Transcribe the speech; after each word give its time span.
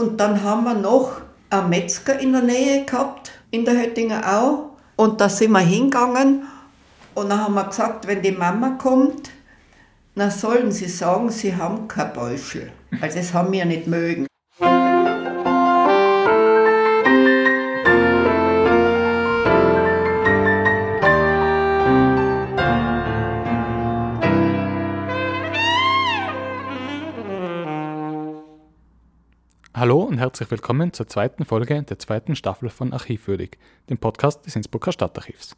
und 0.00 0.18
dann 0.18 0.42
haben 0.42 0.64
wir 0.64 0.74
noch 0.74 1.20
einen 1.50 1.68
Metzger 1.68 2.18
in 2.18 2.32
der 2.32 2.42
Nähe 2.42 2.84
gehabt, 2.84 3.32
in 3.50 3.64
der 3.64 3.74
Höttinger 3.74 4.22
Au. 4.26 4.70
Und 4.96 5.20
da 5.20 5.28
sind 5.28 5.52
wir 5.52 5.60
hingegangen 5.60 6.42
und 7.14 7.28
dann 7.30 7.44
haben 7.44 7.54
wir 7.54 7.64
gesagt, 7.64 8.06
wenn 8.06 8.22
die 8.22 8.32
Mama 8.32 8.70
kommt, 8.70 9.30
dann 10.14 10.30
sollen 10.30 10.70
sie 10.72 10.88
sagen, 10.88 11.30
sie 11.30 11.54
haben 11.54 11.88
kein 11.88 12.12
Beuschel. 12.12 12.70
Weil 12.98 13.12
das 13.12 13.32
haben 13.32 13.52
wir 13.52 13.64
nicht 13.64 13.86
mögen. 13.86 14.29
Und 30.10 30.18
herzlich 30.18 30.50
willkommen 30.50 30.92
zur 30.92 31.06
zweiten 31.06 31.44
Folge 31.44 31.84
der 31.84 32.00
zweiten 32.00 32.34
Staffel 32.34 32.68
von 32.68 32.92
Archivwürdig, 32.92 33.56
dem 33.88 33.96
Podcast 33.96 34.44
des 34.44 34.56
Innsbrucker 34.56 34.90
Stadtarchivs. 34.90 35.56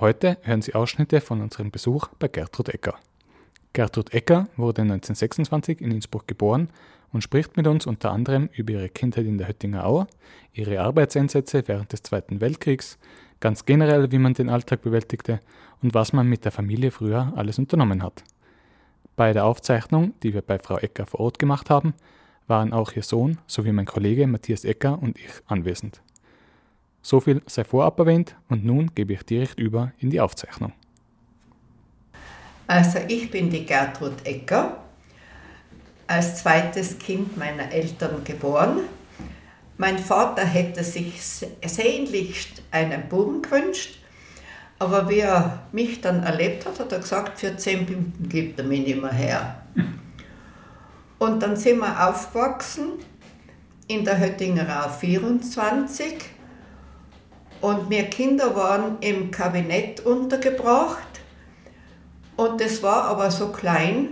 Heute 0.00 0.36
hören 0.42 0.62
Sie 0.62 0.74
Ausschnitte 0.74 1.20
von 1.20 1.40
unserem 1.40 1.70
Besuch 1.70 2.08
bei 2.18 2.26
Gertrud 2.26 2.70
Ecker. 2.70 2.96
Gertrud 3.74 4.12
Ecker 4.12 4.48
wurde 4.56 4.82
1926 4.82 5.80
in 5.80 5.92
Innsbruck 5.92 6.26
geboren 6.26 6.70
und 7.12 7.22
spricht 7.22 7.56
mit 7.56 7.68
uns 7.68 7.86
unter 7.86 8.10
anderem 8.10 8.48
über 8.52 8.72
ihre 8.72 8.88
Kindheit 8.88 9.26
in 9.26 9.38
der 9.38 9.46
Höttinger 9.46 9.86
Au, 9.86 10.08
ihre 10.54 10.80
Arbeitseinsätze 10.80 11.62
während 11.66 11.92
des 11.92 12.02
Zweiten 12.02 12.40
Weltkriegs, 12.40 12.98
ganz 13.38 13.64
generell, 13.64 14.10
wie 14.10 14.18
man 14.18 14.34
den 14.34 14.48
Alltag 14.48 14.82
bewältigte 14.82 15.38
und 15.82 15.94
was 15.94 16.12
man 16.12 16.26
mit 16.26 16.44
der 16.44 16.50
Familie 16.50 16.90
früher 16.90 17.32
alles 17.36 17.60
unternommen 17.60 18.02
hat. 18.02 18.24
Bei 19.14 19.32
der 19.32 19.44
Aufzeichnung, 19.44 20.14
die 20.24 20.34
wir 20.34 20.42
bei 20.42 20.58
Frau 20.58 20.78
Ecker 20.78 21.06
vor 21.06 21.20
Ort 21.20 21.38
gemacht 21.38 21.70
haben, 21.70 21.94
waren 22.48 22.72
auch 22.72 22.92
ihr 22.92 23.02
Sohn 23.02 23.38
sowie 23.46 23.72
mein 23.72 23.86
Kollege 23.86 24.26
Matthias 24.26 24.64
Ecker 24.64 25.00
und 25.00 25.18
ich 25.18 25.30
anwesend. 25.46 26.00
So 27.02 27.20
viel 27.20 27.42
sei 27.46 27.64
vorab 27.64 27.98
erwähnt 28.00 28.36
und 28.48 28.64
nun 28.64 28.94
gebe 28.94 29.12
ich 29.12 29.22
direkt 29.22 29.60
über 29.60 29.92
in 29.98 30.10
die 30.10 30.20
Aufzeichnung. 30.20 30.72
Also 32.66 32.98
ich 33.08 33.30
bin 33.30 33.48
die 33.48 33.64
Gertrud 33.64 34.24
Ecker, 34.24 34.78
als 36.06 36.42
zweites 36.42 36.98
Kind 36.98 37.36
meiner 37.36 37.70
Eltern 37.72 38.24
geboren. 38.24 38.80
Mein 39.76 39.98
Vater 39.98 40.44
hätte 40.44 40.82
sich 40.82 41.22
sehnlichst 41.64 42.62
einen 42.70 43.08
Buben 43.08 43.42
gewünscht, 43.42 44.00
aber 44.78 45.08
wie 45.08 45.20
er 45.20 45.62
mich 45.72 46.00
dann 46.00 46.22
erlebt 46.24 46.66
hat, 46.66 46.78
hat 46.78 46.92
er 46.92 46.98
gesagt, 46.98 47.38
für 47.38 47.56
zehn 47.56 47.84
Minuten 47.84 48.28
gibt 48.28 48.58
er 48.58 48.66
mich 48.66 48.86
nicht 48.86 49.00
mehr 49.00 49.12
her. 49.12 49.62
Und 51.18 51.42
dann 51.42 51.56
sind 51.56 51.78
wir 51.78 52.08
aufgewachsen 52.08 52.92
in 53.88 54.04
der 54.04 54.18
Höttinger 54.20 54.88
24 54.88 56.14
und 57.60 57.90
wir 57.90 58.04
Kinder 58.04 58.54
waren 58.54 58.98
im 59.00 59.30
Kabinett 59.30 60.00
untergebracht 60.00 61.08
und 62.36 62.60
es 62.60 62.82
war 62.84 63.04
aber 63.04 63.32
so 63.32 63.48
klein, 63.48 64.10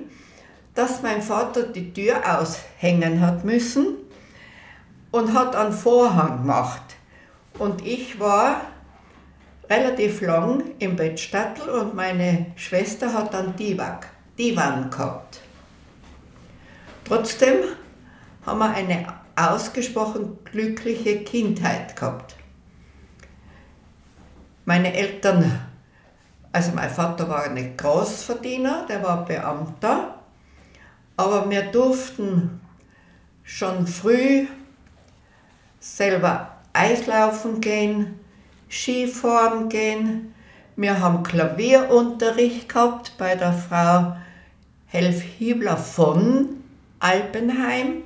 dass 0.75 1.03
mein 1.03 1.23
Vater 1.23 1.63
die 1.63 1.93
Tür 1.93 2.17
aushängen 2.27 3.21
hat 3.21 3.45
müssen 3.45 3.99
und 5.13 5.33
hat 5.33 5.55
einen 5.55 5.73
Vorhang 5.73 6.39
gemacht. 6.39 6.97
Und 7.59 7.87
ich 7.87 8.19
war 8.19 8.63
relativ 9.71 10.21
lang 10.23 10.65
im 10.81 10.97
Bettstattel 10.97 11.69
und 11.69 11.95
meine 11.95 12.47
Schwester 12.57 13.15
hat 13.15 13.33
Divan, 13.59 13.99
Divan 14.37 14.91
gehabt. 14.91 15.41
Trotzdem 17.07 17.59
haben 18.45 18.59
wir 18.59 18.71
eine 18.71 19.07
ausgesprochen 19.37 20.39
glückliche 20.45 21.21
Kindheit 21.21 21.95
gehabt. 21.95 22.35
Meine 24.65 24.93
Eltern, 24.93 25.61
also 26.51 26.73
mein 26.75 26.91
Vater 26.91 27.29
war 27.29 27.45
ein 27.45 27.77
Großverdiener, 27.77 28.87
der 28.89 29.05
war 29.05 29.25
Beamter, 29.25 30.17
aber 31.17 31.49
wir 31.49 31.71
durften 31.71 32.61
schon 33.45 33.87
früh 33.87 34.49
selber 35.79 36.57
Eislaufen 36.73 37.61
gehen, 37.61 38.19
Skifahren 38.69 39.69
gehen. 39.69 40.35
Wir 40.75 40.99
haben 40.99 41.23
Klavierunterricht 41.23 42.69
gehabt 42.69 43.13
bei 43.17 43.37
der 43.37 43.53
Frau 43.53 44.17
Helf 44.87 45.23
Hiebler 45.23 45.77
von 45.77 46.65
Alpenheim. 47.07 48.03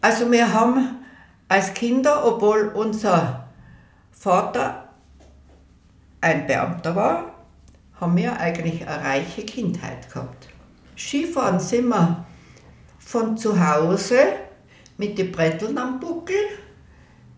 Also 0.00 0.30
wir 0.30 0.52
haben 0.52 1.04
als 1.48 1.74
Kinder, 1.74 2.24
obwohl 2.24 2.68
unser 2.68 3.48
Vater 4.12 4.88
ein 6.20 6.46
Beamter 6.46 6.94
war, 6.94 7.34
haben 8.00 8.16
wir 8.16 8.38
eigentlich 8.38 8.86
eine 8.86 9.04
reiche 9.04 9.44
Kindheit 9.44 10.08
gehabt. 10.12 10.48
Skifahren 10.96 11.58
sind 11.58 11.88
wir 11.88 12.24
von 13.00 13.36
zu 13.36 13.58
Hause 13.58 14.20
mit 14.98 15.18
den 15.18 15.32
Bretteln 15.32 15.76
am 15.76 15.98
Buckel, 15.98 16.36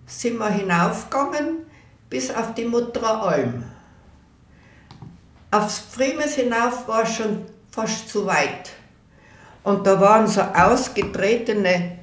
sind 0.04 0.36
wir 0.36 0.50
hinaufgegangen 0.50 1.66
bis 2.10 2.30
auf 2.30 2.52
die 2.52 2.66
Mutterer 2.66 3.22
Alm. 3.22 3.64
Aufs 5.50 5.78
Frimes 5.78 6.34
hinauf 6.34 6.86
war 6.86 7.06
schon 7.06 7.46
fast 7.70 8.10
zu 8.10 8.26
weit. 8.26 8.77
Und 9.62 9.86
da 9.86 10.00
waren 10.00 10.26
so 10.26 10.40
ausgetretene 10.40 11.98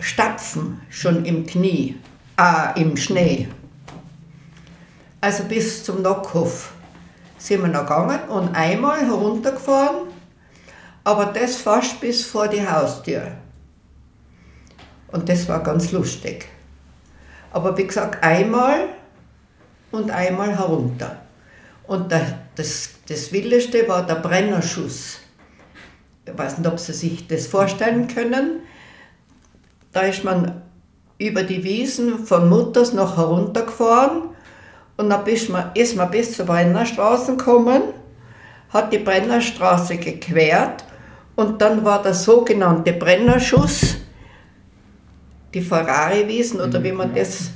Stapfen 0.00 0.80
schon 0.90 1.24
im 1.24 1.46
Knie, 1.46 1.98
äh, 2.38 2.80
im 2.80 2.96
Schnee. 2.96 3.48
Also 5.20 5.44
bis 5.44 5.84
zum 5.84 6.02
Nockhof 6.02 6.72
sind 7.38 7.62
wir 7.62 7.68
noch 7.68 7.82
gegangen 7.82 8.28
und 8.28 8.54
einmal 8.54 9.00
heruntergefahren, 9.00 10.08
aber 11.04 11.26
das 11.26 11.56
fast 11.56 12.00
bis 12.00 12.24
vor 12.24 12.48
die 12.48 12.66
Haustür. 12.66 13.32
Und 15.08 15.28
das 15.28 15.48
war 15.48 15.62
ganz 15.62 15.92
lustig. 15.92 16.46
Aber 17.52 17.76
wie 17.76 17.86
gesagt, 17.86 18.24
einmal 18.24 18.88
und 19.90 20.10
einmal 20.10 20.56
herunter. 20.56 21.18
Und 21.86 22.10
das, 22.56 22.88
das 23.06 23.30
Wildeste 23.32 23.86
war 23.88 24.06
der 24.06 24.14
Brennerschuss 24.16 25.18
ich 26.26 26.38
weiß 26.38 26.58
nicht, 26.58 26.70
ob 26.70 26.78
Sie 26.78 26.92
sich 26.92 27.26
das 27.26 27.46
vorstellen 27.46 28.08
können. 28.08 28.60
Da 29.92 30.02
ist 30.02 30.24
man 30.24 30.62
über 31.18 31.42
die 31.42 31.64
Wiesen 31.64 32.24
von 32.24 32.48
Mutters 32.48 32.92
noch 32.92 33.16
heruntergefahren 33.16 34.22
und 34.96 35.10
dann 35.10 35.26
ist 35.26 35.48
man, 35.48 35.70
ist 35.74 35.96
man 35.96 36.10
bis 36.10 36.36
zur 36.36 36.46
Brennerstraße 36.46 37.36
gekommen, 37.36 37.82
hat 38.70 38.92
die 38.92 38.98
Brennerstraße 38.98 39.96
gequert 39.98 40.84
und 41.36 41.60
dann 41.60 41.84
war 41.84 42.02
der 42.02 42.14
sogenannte 42.14 42.92
Brennerschuss, 42.92 43.96
die 45.54 45.60
Ferrari-Wiesen 45.60 46.60
oder 46.60 46.82
wie 46.82 46.92
man 46.92 47.10
mhm. 47.10 47.16
das, 47.16 47.50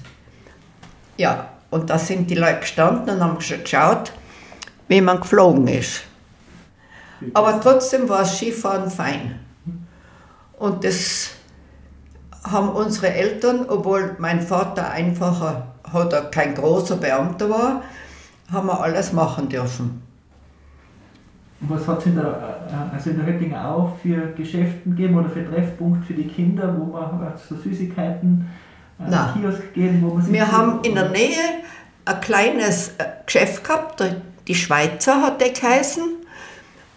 ja, 1.17 1.51
und 1.71 1.91
da 1.91 1.99
sind 1.99 2.31
die 2.31 2.35
Leute 2.35 2.61
gestanden 2.61 3.17
und 3.17 3.23
haben 3.23 3.41
schon 3.41 3.63
geschaut, 3.63 4.13
wie 4.89 5.01
man 5.01 5.21
geflogen 5.21 5.67
ist. 5.69 6.06
Aber 7.35 7.61
trotzdem 7.61 8.09
war 8.09 8.21
das 8.21 8.37
Skifahren 8.37 8.91
fein. 8.91 9.41
Und 10.59 10.85
das 10.85 11.31
haben 12.45 12.71
unsere 12.71 13.13
Eltern, 13.13 13.67
obwohl 13.69 14.17
mein 14.19 14.41
Vater 14.41 14.91
einfacher, 14.91 15.75
hat 15.93 16.13
er 16.13 16.23
kein 16.31 16.55
großer 16.55 16.97
Beamter 16.97 17.51
war, 17.51 17.83
haben 18.53 18.67
wir 18.69 18.81
alles 18.81 19.13
machen 19.13 19.49
dürfen. 19.49 20.03
Und 21.61 21.71
was 21.71 21.89
hat 21.89 22.01
es 22.01 22.07
in 22.07 22.17
der, 22.17 22.25
äh, 22.25 22.95
also 22.95 23.11
in 23.11 23.17
der 23.17 23.27
Höttinger 23.27 23.69
auch 23.69 23.97
für 24.03 24.33
Geschäfte 24.37 24.91
gegeben 24.91 25.19
oder 25.19 25.31
für 25.31 25.49
Treffpunkte 25.49 26.07
für 26.07 26.15
die 26.15 26.29
Kinder, 26.29 26.75
wo 26.79 26.85
man 26.85 27.33
so 27.37 27.57
Süßigkeiten, 27.57 28.47
äh, 29.01 29.11
Nein. 29.11 29.29
Kiosk 29.35 29.73
geben, 29.73 30.03
wo 30.03 30.15
man 30.15 30.23
sich 30.23 30.33
Wir 30.33 30.53
haben 30.53 30.81
in 30.83 30.95
der 30.95 31.09
Nähe 31.09 31.63
ein 32.05 32.21
kleines 32.21 32.89
äh, 32.99 33.05
Geschäft 33.25 33.65
gehabt, 33.65 34.05
die 34.47 34.55
Schweizer 34.55 35.23
hat 35.23 35.41
der 35.41 35.51
geheißen. 35.51 36.05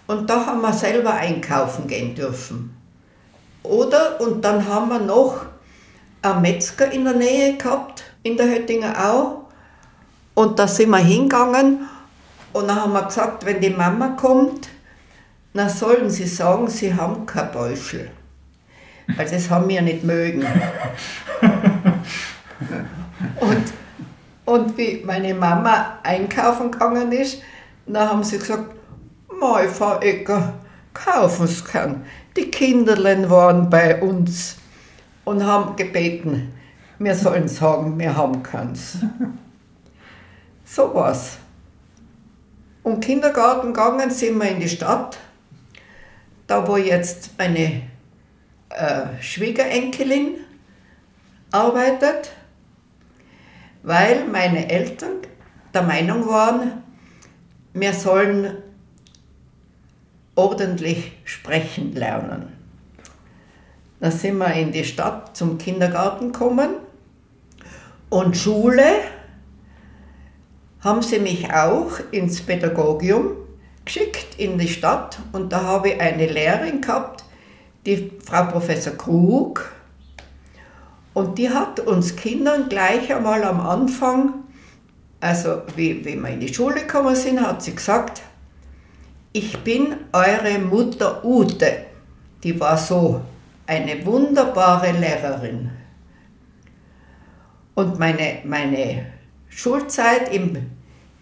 Und 0.09 0.27
da 0.27 0.44
haben 0.47 0.61
wir 0.61 0.73
selber 0.73 1.13
einkaufen 1.13 1.85
gehen 1.85 2.15
dürfen. 2.15 2.75
Oder, 3.61 4.19
und 4.19 4.44
dann 4.44 4.67
haben 4.67 4.89
wir 4.89 4.97
noch 4.97 5.45
einen 6.23 6.41
Metzger 6.41 6.91
in 6.91 7.03
der 7.03 7.13
Nähe 7.13 7.57
gehabt, 7.57 8.06
in 8.23 8.35
der 8.35 8.47
Höttinger 8.47 8.95
Au. 9.07 9.45
Und 10.33 10.57
da 10.57 10.67
sind 10.67 10.89
wir 10.89 10.97
hingegangen 10.97 11.88
und 12.53 12.67
dann 12.67 12.81
haben 12.81 12.94
wir 12.94 13.03
gesagt, 13.03 13.45
wenn 13.45 13.61
die 13.61 13.69
Mama 13.69 14.07
kommt, 14.19 14.69
dann 15.53 15.69
sollen 15.69 16.09
sie 16.09 16.25
sagen, 16.25 16.67
sie 16.67 16.91
haben 16.91 17.27
kein 17.27 17.51
Beuschel. 17.51 18.09
Weil 19.15 19.29
das 19.29 19.47
haben 19.47 19.69
wir 19.69 19.83
nicht 19.83 20.03
mögen. 20.03 20.44
und, 23.41 23.63
und 24.45 24.75
wie 24.75 25.03
meine 25.06 25.35
Mama 25.35 26.00
einkaufen 26.01 26.71
gegangen 26.71 27.11
ist, 27.11 27.44
dann 27.85 28.09
haben 28.09 28.23
sie 28.23 28.39
gesagt, 28.39 28.79
Mal, 29.39 29.69
Frau 29.69 30.00
Ecker, 30.00 30.53
kaufen 30.94 31.47
Sie 31.47 31.63
keinen. 31.63 32.06
Die 32.36 32.51
Kinderlein 32.51 33.30
waren 33.30 33.69
bei 33.69 34.01
uns 34.01 34.57
und 35.24 35.45
haben 35.45 35.75
gebeten, 35.77 36.53
wir 36.97 37.15
sollen 37.15 37.47
sagen, 37.47 37.97
wir 37.97 38.15
haben 38.15 38.44
keins. 38.44 38.97
So 40.65 40.94
war's. 40.94 41.39
Und 42.83 43.03
Kindergarten 43.03 43.74
gegangen 43.74 44.12
sind 44.12 44.38
wir 44.38 44.51
in 44.51 44.59
die 44.59 44.69
Stadt, 44.69 45.18
da 46.45 46.68
wo 46.68 46.77
jetzt 46.77 47.31
meine 47.39 47.81
äh, 48.69 49.19
Schwiegerenkelin 49.19 50.35
arbeitet, 51.51 52.33
weil 53.81 54.25
meine 54.25 54.69
Eltern 54.69 55.18
der 55.74 55.81
Meinung 55.81 56.27
waren, 56.27 56.83
wir 57.74 57.94
sollen 57.94 58.57
ordentlich 60.39 61.12
sprechen 61.25 61.94
lernen. 61.94 62.53
Da 64.00 64.09
sind 64.09 64.38
wir 64.38 64.53
in 64.53 64.71
die 64.71 64.86
Stadt 64.86 65.36
zum 65.36 65.57
Kindergarten 65.57 66.31
gekommen. 66.31 66.69
Und 68.09 68.38
Schule 68.38 68.86
haben 70.81 71.01
sie 71.01 71.19
mich 71.19 71.53
auch 71.53 71.91
ins 72.12 72.41
Pädagogium 72.41 73.31
geschickt 73.83 74.39
in 74.39 74.57
die 74.57 74.69
Stadt. 74.69 75.19
Und 75.33 75.51
da 75.51 75.63
habe 75.63 75.89
ich 75.89 76.00
eine 76.00 76.27
Lehrerin 76.27 76.80
gehabt, 76.80 77.25
die 77.85 78.09
Frau 78.25 78.45
Professor 78.45 78.94
Krug. 78.94 79.69
Und 81.13 81.38
die 81.38 81.50
hat 81.50 81.81
uns 81.81 82.15
Kindern 82.15 82.69
gleich 82.69 83.13
einmal 83.13 83.44
am 83.44 83.59
Anfang, 83.59 84.35
also 85.19 85.63
wie, 85.75 86.06
wie 86.06 86.15
wir 86.15 86.30
in 86.30 86.39
die 86.39 86.53
Schule 86.53 86.81
gekommen 86.81 87.15
sind, 87.15 87.42
hat 87.42 87.62
sie 87.62 87.75
gesagt, 87.75 88.21
ich 89.34 89.58
bin 89.60 89.96
eure 90.12 90.60
Mutter 90.60 91.24
Ute. 91.24 91.86
Die 92.44 92.60
war 92.60 92.78
so 92.78 93.22
eine 93.68 94.04
wunderbare 94.06 94.92
Lehrerin. 94.92 95.70
Und 97.76 98.00
meine, 98.00 98.40
meine 98.44 99.06
Schulzeit 99.48 100.34
im, 100.34 100.72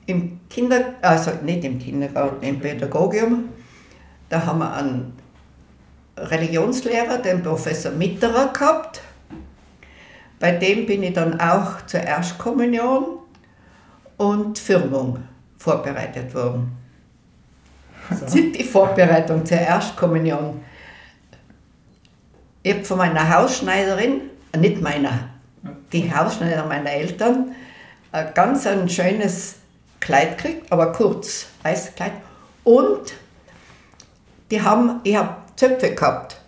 im 0.05 0.39
Kinder, 0.49 0.93
also 1.01 1.31
nicht 1.43 1.63
im 1.63 1.79
Kindergarten, 1.79 2.43
im 2.45 2.59
Pädagogium, 2.59 3.49
da 4.29 4.45
haben 4.45 4.59
wir 4.59 4.73
einen 4.73 5.13
Religionslehrer, 6.17 7.17
den 7.19 7.43
Professor 7.43 7.91
Mitterer 7.91 8.51
gehabt. 8.53 9.01
Bei 10.39 10.51
dem 10.51 10.85
bin 10.85 11.03
ich 11.03 11.13
dann 11.13 11.39
auch 11.39 11.85
zur 11.85 12.01
Erstkommunion 12.01 13.19
und 14.17 14.57
Firmung 14.57 15.19
vorbereitet 15.57 16.33
worden. 16.33 16.76
So. 18.09 18.35
Die 18.35 18.63
Vorbereitung 18.63 19.45
zur 19.45 19.57
Erstkommunion. 19.57 20.61
Ich 22.63 22.73
habe 22.73 22.85
von 22.85 22.97
meiner 22.97 23.33
Hausschneiderin, 23.33 24.21
äh, 24.51 24.57
nicht 24.57 24.81
meiner, 24.81 25.29
die 25.91 26.13
Hausschneiderin 26.13 26.67
meiner 26.67 26.91
Eltern, 26.91 27.55
ein 28.11 28.33
ganz 28.33 28.65
ein 28.65 28.89
schönes 28.89 29.55
Kleid 29.99 30.37
gekriegt, 30.37 30.71
aber 30.71 30.91
kurz, 30.91 31.47
weißes 31.63 31.95
Kleid. 31.95 32.13
Und 32.63 33.13
die 34.51 34.61
haben, 34.61 35.01
ich 35.03 35.15
habe 35.15 35.35
Zöpfe 35.55 35.93
gehabt. 35.93 36.39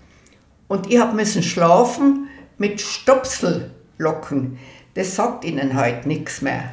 Und 0.67 0.91
ich 0.91 0.99
habe 0.99 1.15
müssen 1.15 1.43
schlafen 1.43 2.29
mit 2.57 2.79
Stopsellocken. 2.79 4.59
Das 4.93 5.15
sagt 5.15 5.43
ihnen 5.43 5.79
heute 5.79 6.07
nichts 6.07 6.41
mehr. 6.41 6.71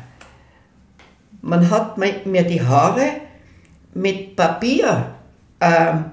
Man 1.41 1.71
hat 1.71 1.97
mir 1.99 2.43
die 2.43 2.63
Haare 2.63 3.26
mit 3.97 4.37
Papier 4.37 5.15
ähm, 5.61 6.05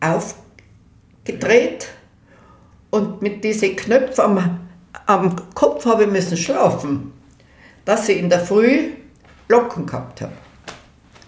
aufgedreht 0.00 1.88
und 2.90 3.22
mit 3.22 3.44
diesen 3.44 3.76
Knöpfen 3.76 4.24
am, 4.24 4.60
am 5.06 5.54
Kopf 5.54 5.86
habe 5.86 6.04
ich 6.04 6.10
müssen 6.10 6.36
schlafen, 6.36 7.12
dass 7.84 8.08
ich 8.08 8.18
in 8.18 8.28
der 8.28 8.40
Früh 8.40 8.90
Locken 9.48 9.86
gehabt 9.86 10.22
habe. 10.22 10.32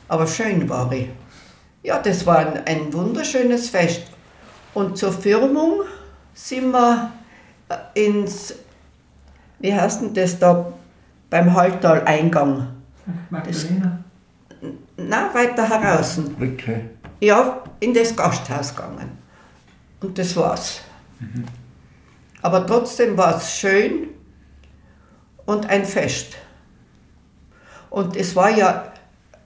Aber 0.09 0.27
schön 0.27 0.69
war 0.69 0.91
ich. 0.93 1.09
Ja, 1.83 2.01
das 2.01 2.27
war 2.27 2.39
ein, 2.39 2.67
ein 2.67 2.93
wunderschönes 2.93 3.71
Fest. 3.71 4.03
Und 4.75 4.99
zur 4.99 5.13
Firmung 5.13 5.83
sind 6.35 6.73
wir 6.73 7.13
äh, 7.69 8.07
ins, 8.07 8.55
wie 9.61 9.73
heißt 9.73 10.03
denn 10.03 10.15
das 10.15 10.39
da, 10.39 10.73
beim 11.31 11.55
Halltal-Eingang. 11.55 12.69
Magdalena? 13.31 14.06
Nein, 14.97 15.35
weiter 15.35 15.69
heraus. 15.69 16.19
Brücke. 16.39 16.91
Ja, 17.21 17.63
in 17.81 17.93
das 17.93 18.15
Gasthaus 18.17 18.75
gegangen. 18.75 19.19
Und 20.01 20.19
das 20.19 20.37
war's. 20.37 20.81
Mhm. 21.21 21.45
Aber 22.43 22.67
trotzdem 22.67 23.17
war 23.17 23.37
es 23.37 23.57
schön 23.57 24.09
und 25.47 25.69
ein 25.69 25.85
Fest. 25.85 26.37
Und 27.91 28.17
es 28.17 28.37
war 28.37 28.51
ja 28.51 28.93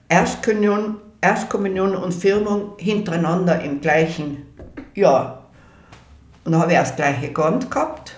Erstkommunion, 0.09 0.97
Erstkommunion 1.21 1.95
und 1.95 2.13
Firmung 2.13 2.73
hintereinander 2.77 3.61
im 3.61 3.81
gleichen 3.81 4.45
Jahr. 4.93 5.49
Und 6.43 6.53
dann 6.53 6.61
habe 6.61 6.73
ich 6.73 6.77
auch 6.79 6.83
das 6.83 6.95
gleiche 6.95 7.31
Gewand 7.31 7.69
gehabt, 7.69 8.13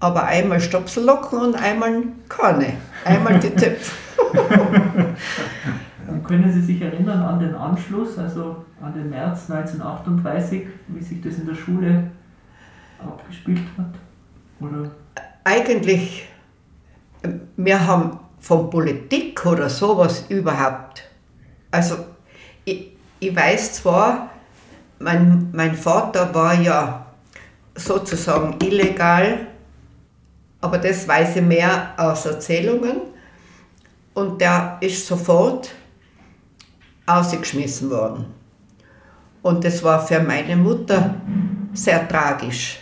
aber 0.00 0.24
einmal 0.24 0.60
Stopsellocken 0.60 1.38
und 1.38 1.54
einmal 1.54 2.04
keine. 2.28 2.74
Einmal 3.04 3.40
die 3.40 3.52
Zöpfe. 6.22 6.28
Können 6.28 6.52
Sie 6.52 6.60
sich 6.60 6.80
erinnern 6.80 7.22
an 7.22 7.38
den 7.38 7.54
Anschluss, 7.54 8.18
also 8.18 8.64
an 8.80 8.94
den 8.94 9.10
März 9.10 9.50
1938, 9.50 10.66
wie 10.88 11.02
sich 11.02 11.20
das 11.20 11.34
in 11.34 11.46
der 11.46 11.54
Schule 11.54 12.10
abgespielt 12.98 13.62
hat? 13.76 13.94
Oder? 14.60 14.90
Eigentlich, 15.44 16.28
wir 17.56 17.86
haben 17.86 18.18
von 18.38 18.70
Politik 18.70 19.44
oder 19.46 19.68
sowas 19.68 20.24
überhaupt. 20.28 21.04
Also, 21.70 21.96
ich, 22.64 22.92
ich 23.20 23.34
weiß 23.34 23.74
zwar, 23.74 24.30
mein, 24.98 25.48
mein 25.52 25.74
Vater 25.74 26.34
war 26.34 26.54
ja 26.54 27.06
sozusagen 27.74 28.56
illegal, 28.62 29.46
aber 30.60 30.78
das 30.78 31.08
weiß 31.08 31.36
ich 31.36 31.42
mehr 31.42 31.94
aus 31.96 32.26
Erzählungen. 32.26 33.00
Und 34.14 34.40
der 34.40 34.76
ist 34.80 35.06
sofort 35.06 35.70
ausgeschmissen 37.06 37.90
worden. 37.90 38.26
Und 39.42 39.64
das 39.64 39.82
war 39.82 40.06
für 40.06 40.20
meine 40.20 40.56
Mutter 40.56 41.16
sehr 41.72 42.06
tragisch, 42.08 42.78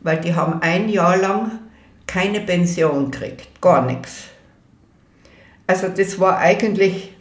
weil 0.00 0.20
die 0.20 0.34
haben 0.34 0.60
ein 0.62 0.88
Jahr 0.88 1.16
lang 1.16 1.52
keine 2.06 2.40
Pension 2.40 3.10
gekriegt, 3.10 3.60
gar 3.60 3.82
nichts. 3.82 4.24
Also 5.66 5.88
das 5.88 6.18
war 6.18 6.38
eigentlich, 6.38 7.14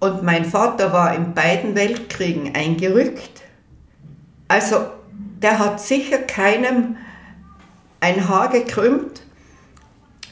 und 0.00 0.22
mein 0.22 0.44
Vater 0.44 0.92
war 0.92 1.14
in 1.14 1.34
beiden 1.34 1.74
Weltkriegen 1.74 2.54
eingerückt. 2.54 3.42
Also 4.48 4.86
der 5.42 5.58
hat 5.58 5.80
sicher 5.80 6.18
keinem 6.18 6.96
ein 8.00 8.28
Haar 8.28 8.48
gekrümmt, 8.48 9.22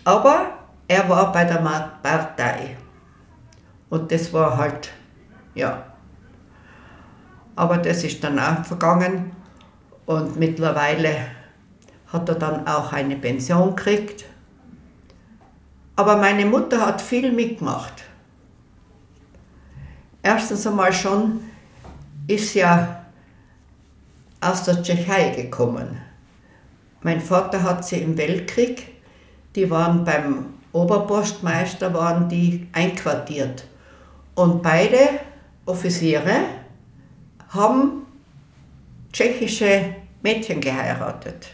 aber 0.04 0.46
er 0.88 1.08
war 1.08 1.32
bei 1.32 1.44
der 1.44 1.56
Partei. 2.02 2.76
Und 3.90 4.10
das 4.10 4.32
war 4.32 4.56
halt, 4.56 4.90
ja. 5.54 5.84
Aber 7.56 7.78
das 7.78 8.02
ist 8.04 8.22
dann 8.24 8.38
auch 8.38 8.64
vergangen 8.64 9.32
und 10.06 10.36
mittlerweile 10.36 11.16
hat 12.12 12.28
er 12.28 12.34
dann 12.34 12.66
auch 12.66 12.92
eine 12.92 13.16
Pension 13.16 13.76
gekriegt. 13.76 14.24
Aber 15.96 16.16
meine 16.16 16.46
Mutter 16.46 16.84
hat 16.84 17.00
viel 17.00 17.30
mitgemacht. 17.30 18.04
Erstens 20.22 20.66
einmal 20.66 20.92
schon 20.92 21.40
ist 22.26 22.54
ja 22.54 23.04
aus 24.40 24.64
der 24.64 24.82
Tschechei 24.82 25.30
gekommen. 25.30 26.00
Mein 27.02 27.20
Vater 27.20 27.62
hat 27.62 27.84
sie 27.84 27.98
im 27.98 28.16
Weltkrieg, 28.16 28.88
die 29.54 29.70
waren 29.70 30.04
beim 30.04 30.46
Oberpostmeister, 30.72 31.92
waren 31.94 32.28
die 32.28 32.66
einquartiert. 32.72 33.64
Und 34.34 34.62
beide 34.62 35.20
Offiziere 35.66 36.44
haben 37.50 38.06
tschechische 39.12 39.94
Mädchen 40.22 40.60
geheiratet. 40.60 41.48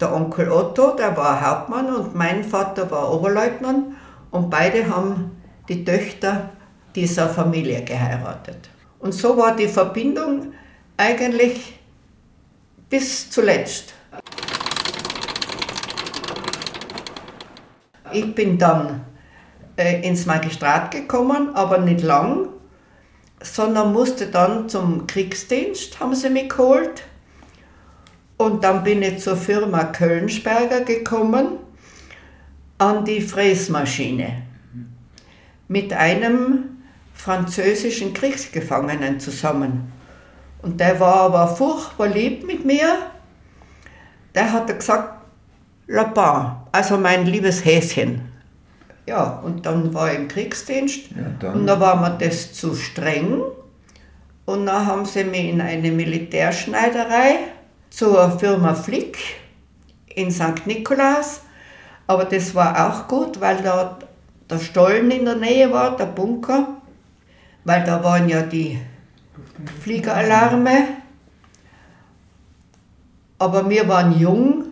Der 0.00 0.14
Onkel 0.14 0.50
Otto, 0.50 0.96
der 0.96 1.16
war 1.16 1.40
Hauptmann 1.40 1.94
und 1.94 2.14
mein 2.14 2.44
Vater 2.44 2.90
war 2.90 3.12
Oberleutnant 3.12 3.94
und 4.30 4.48
beide 4.48 4.88
haben 4.88 5.42
die 5.68 5.84
Töchter 5.84 6.50
dieser 6.94 7.28
Familie 7.28 7.82
geheiratet. 7.82 8.70
Und 9.00 9.12
so 9.12 9.36
war 9.36 9.56
die 9.56 9.68
Verbindung 9.68 10.52
eigentlich 10.96 11.78
bis 12.88 13.30
zuletzt. 13.30 13.94
Ich 18.12 18.34
bin 18.34 18.58
dann 18.58 19.04
ins 19.82 20.26
Magistrat 20.26 20.90
gekommen, 20.90 21.54
aber 21.54 21.78
nicht 21.78 22.02
lang, 22.02 22.48
sondern 23.42 23.92
musste 23.92 24.26
dann 24.26 24.68
zum 24.68 25.06
Kriegsdienst, 25.06 26.00
haben 26.00 26.14
sie 26.14 26.30
mich 26.30 26.48
geholt. 26.48 27.04
Und 28.36 28.64
dann 28.64 28.84
bin 28.84 29.02
ich 29.02 29.18
zur 29.18 29.36
Firma 29.36 29.84
Kölnsberger 29.84 30.80
gekommen, 30.80 31.58
an 32.78 33.04
die 33.04 33.20
Fräsmaschine. 33.20 34.42
Mit 35.68 35.92
einem 35.92 36.78
französischen 37.12 38.14
Kriegsgefangenen 38.14 39.20
zusammen. 39.20 39.92
Und 40.62 40.80
der 40.80 40.98
war 40.98 41.16
aber 41.16 41.48
furchtbar 41.48 42.08
lieb 42.08 42.46
mit 42.46 42.64
mir. 42.64 42.96
Der 44.34 44.52
hat 44.52 44.74
gesagt, 44.74 45.20
Lapin, 45.86 46.52
also 46.72 46.96
mein 46.96 47.26
liebes 47.26 47.64
Häschen. 47.64 48.29
Ja, 49.10 49.40
und 49.44 49.66
dann 49.66 49.92
war 49.92 50.12
ich 50.12 50.18
im 50.20 50.28
Kriegsdienst 50.28 51.10
Ja, 51.10 51.26
dann- 51.40 51.54
und 51.54 51.66
da 51.66 51.80
war 51.80 51.96
mir 52.00 52.16
das 52.16 52.52
zu 52.52 52.76
streng. 52.76 53.42
Und 54.44 54.66
dann 54.66 54.86
haben 54.86 55.04
sie 55.04 55.24
mich 55.24 55.46
in 55.48 55.60
eine 55.60 55.90
Militärschneiderei 55.90 57.38
zur 57.90 58.38
Firma 58.38 58.72
Flick 58.72 59.18
in 60.14 60.30
St. 60.30 60.64
Nikolaus. 60.64 61.40
Aber 62.06 62.24
das 62.24 62.54
war 62.54 62.70
auch 62.86 63.08
gut, 63.08 63.40
weil 63.40 63.56
da 63.64 63.98
der 64.48 64.60
Stollen 64.60 65.10
in 65.10 65.24
der 65.24 65.34
Nähe 65.34 65.72
war, 65.72 65.96
der 65.96 66.06
Bunker. 66.06 66.68
Weil 67.64 67.82
da 67.82 68.04
waren 68.04 68.28
ja 68.28 68.42
die 68.42 68.78
Fliegeralarme. 69.82 70.84
Aber 73.40 73.68
wir 73.68 73.88
waren 73.88 74.16
jung 74.20 74.66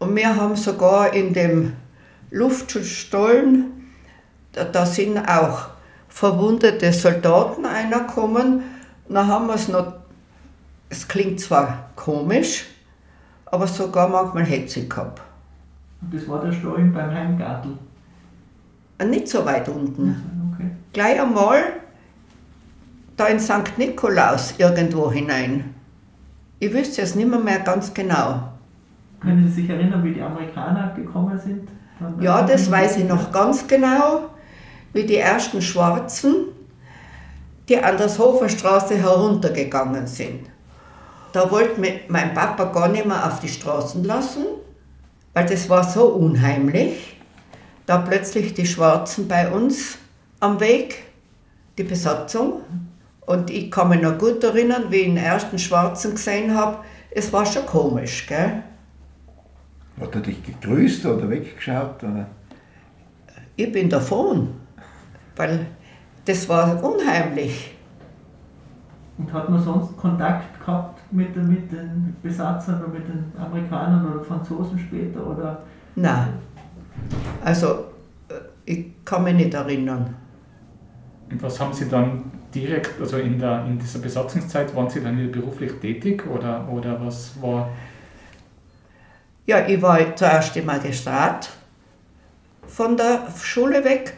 und 0.00 0.16
wir 0.16 0.34
haben 0.34 0.56
sogar 0.56 1.14
in 1.14 1.32
dem 1.32 1.74
Luftschutzstollen, 2.30 3.92
da, 4.52 4.64
da 4.64 4.86
sind 4.86 5.18
auch 5.18 5.68
verwundete 6.08 6.92
Soldaten 6.92 7.64
reingekommen. 7.64 8.62
Dann 9.08 9.26
haben 9.26 9.46
wir 9.46 9.54
es 9.54 9.68
noch, 9.68 9.94
es 10.88 11.06
klingt 11.06 11.40
zwar 11.40 11.90
komisch, 11.96 12.66
aber 13.46 13.66
sogar 13.66 14.08
manchmal 14.08 14.44
Hetze 14.44 14.86
gehabt. 14.86 15.22
Und 16.00 16.14
das 16.14 16.28
war 16.28 16.44
der 16.44 16.52
Stollen 16.52 16.92
beim 16.92 17.10
Heimgartel. 17.10 17.72
Und 19.00 19.10
Nicht 19.10 19.28
so 19.28 19.44
weit 19.44 19.68
unten. 19.68 20.52
Okay. 20.54 20.70
Gleich 20.92 21.20
einmal 21.20 21.62
da 23.16 23.26
in 23.26 23.40
St. 23.40 23.76
Nikolaus 23.76 24.54
irgendwo 24.58 25.10
hinein. 25.10 25.74
Ich 26.60 26.72
wüsste 26.72 27.02
es 27.02 27.14
nicht 27.14 27.28
mehr, 27.28 27.38
mehr 27.38 27.60
ganz 27.60 27.92
genau. 27.92 28.52
Können 29.20 29.46
Sie 29.48 29.62
sich 29.62 29.70
erinnern, 29.70 30.02
wie 30.04 30.14
die 30.14 30.22
Amerikaner 30.22 30.92
gekommen 30.94 31.38
sind? 31.38 31.68
Ja, 32.20 32.42
das 32.42 32.70
weiß 32.70 32.98
ich 32.98 33.04
noch 33.04 33.32
ganz 33.32 33.66
genau, 33.66 34.30
wie 34.92 35.04
die 35.04 35.16
ersten 35.16 35.60
Schwarzen, 35.60 36.46
die 37.68 37.78
an 37.78 37.96
der 37.98 38.16
Hoferstraße 38.16 38.96
heruntergegangen 38.96 40.06
sind. 40.06 40.48
Da 41.32 41.50
wollte 41.50 41.80
mein 42.08 42.34
Papa 42.34 42.64
gar 42.66 42.88
nicht 42.88 43.04
mehr 43.04 43.26
auf 43.26 43.40
die 43.40 43.48
Straßen 43.48 44.04
lassen, 44.04 44.44
weil 45.34 45.46
das 45.46 45.68
war 45.68 45.84
so 45.84 46.06
unheimlich, 46.06 47.16
da 47.84 47.98
plötzlich 47.98 48.54
die 48.54 48.66
Schwarzen 48.66 49.28
bei 49.28 49.50
uns 49.50 49.98
am 50.40 50.60
Weg, 50.60 51.04
die 51.76 51.82
Besatzung. 51.82 52.62
Und 53.26 53.50
ich 53.50 53.70
kann 53.70 53.90
mich 53.90 54.00
noch 54.00 54.16
gut 54.16 54.42
erinnern, 54.42 54.84
wie 54.90 54.96
ich 54.96 55.06
den 55.06 55.16
ersten 55.18 55.58
Schwarzen 55.58 56.14
gesehen 56.14 56.56
habe. 56.56 56.78
Es 57.10 57.32
war 57.32 57.44
schon 57.44 57.66
komisch, 57.66 58.26
gell? 58.26 58.62
Hat 60.00 60.14
er 60.14 60.20
dich 60.20 60.42
gegrüßt 60.42 61.06
oder 61.06 61.28
weggeschaut? 61.28 62.02
Oder? 62.02 62.26
Ich 63.56 63.72
bin 63.72 63.88
davon, 63.90 64.50
weil 65.36 65.66
das 66.24 66.48
war 66.48 66.82
unheimlich. 66.82 67.74
Und 69.16 69.32
hat 69.32 69.48
man 69.48 69.60
sonst 69.60 69.96
Kontakt 69.96 70.60
gehabt 70.60 71.00
mit, 71.10 71.34
den- 71.34 71.48
mit 71.48 71.72
den 71.72 72.14
Besatzern 72.22 72.78
oder 72.80 72.88
mit 72.92 73.08
den 73.08 73.32
Amerikanern 73.36 74.12
oder 74.12 74.22
Franzosen 74.24 74.78
später? 74.78 75.26
Oder 75.26 75.62
Nein. 75.96 76.34
Also, 77.44 77.86
äh, 78.28 78.34
ich 78.64 78.86
kann 79.04 79.24
mich 79.24 79.34
nicht 79.34 79.54
erinnern. 79.54 80.14
Und 81.30 81.42
was 81.42 81.58
haben 81.60 81.72
Sie 81.72 81.88
dann 81.88 82.30
direkt, 82.54 83.00
also 83.00 83.16
in, 83.18 83.38
der, 83.38 83.64
in 83.66 83.78
dieser 83.78 83.98
Besatzungszeit, 83.98 84.74
waren 84.76 84.88
Sie 84.88 85.00
dann 85.02 85.18
wieder 85.18 85.32
beruflich 85.40 85.72
tätig 85.80 86.24
oder, 86.28 86.68
oder 86.70 87.04
was 87.04 87.40
war? 87.42 87.68
Ja, 89.48 89.66
ich 89.66 89.80
war 89.80 90.14
zuerst 90.14 90.54
im 90.58 90.66
Magistrat 90.66 91.48
von 92.66 92.98
der 92.98 93.28
Schule 93.42 93.82
weg. 93.82 94.12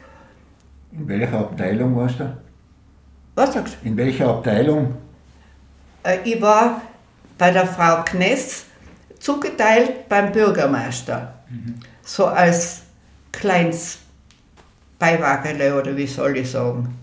In 0.91 1.07
welcher 1.07 1.39
Abteilung 1.39 1.95
warst 1.95 2.19
du? 2.19 2.37
Was 3.37 3.53
sagst 3.55 3.77
In 3.85 3.97
welcher 3.97 4.29
Abteilung? 4.29 4.93
du? 6.03 6.11
Äh, 6.11 6.19
Ich 6.25 6.43
war 6.43 6.83
bei 7.39 7.53
der 7.53 7.65
Frau 7.65 8.03
Kness 8.03 8.65
zugeteilt 9.21 10.09
beim 10.09 10.33
Bürgermeister. 10.33 11.33
So 12.03 12.27
als 12.27 12.83
kleines 13.31 14.01
Beiwagele 14.99 15.81
oder 15.81 15.97
wie 15.97 16.09
soll 16.09 16.39
ich 16.39 16.51
sagen. 16.51 16.99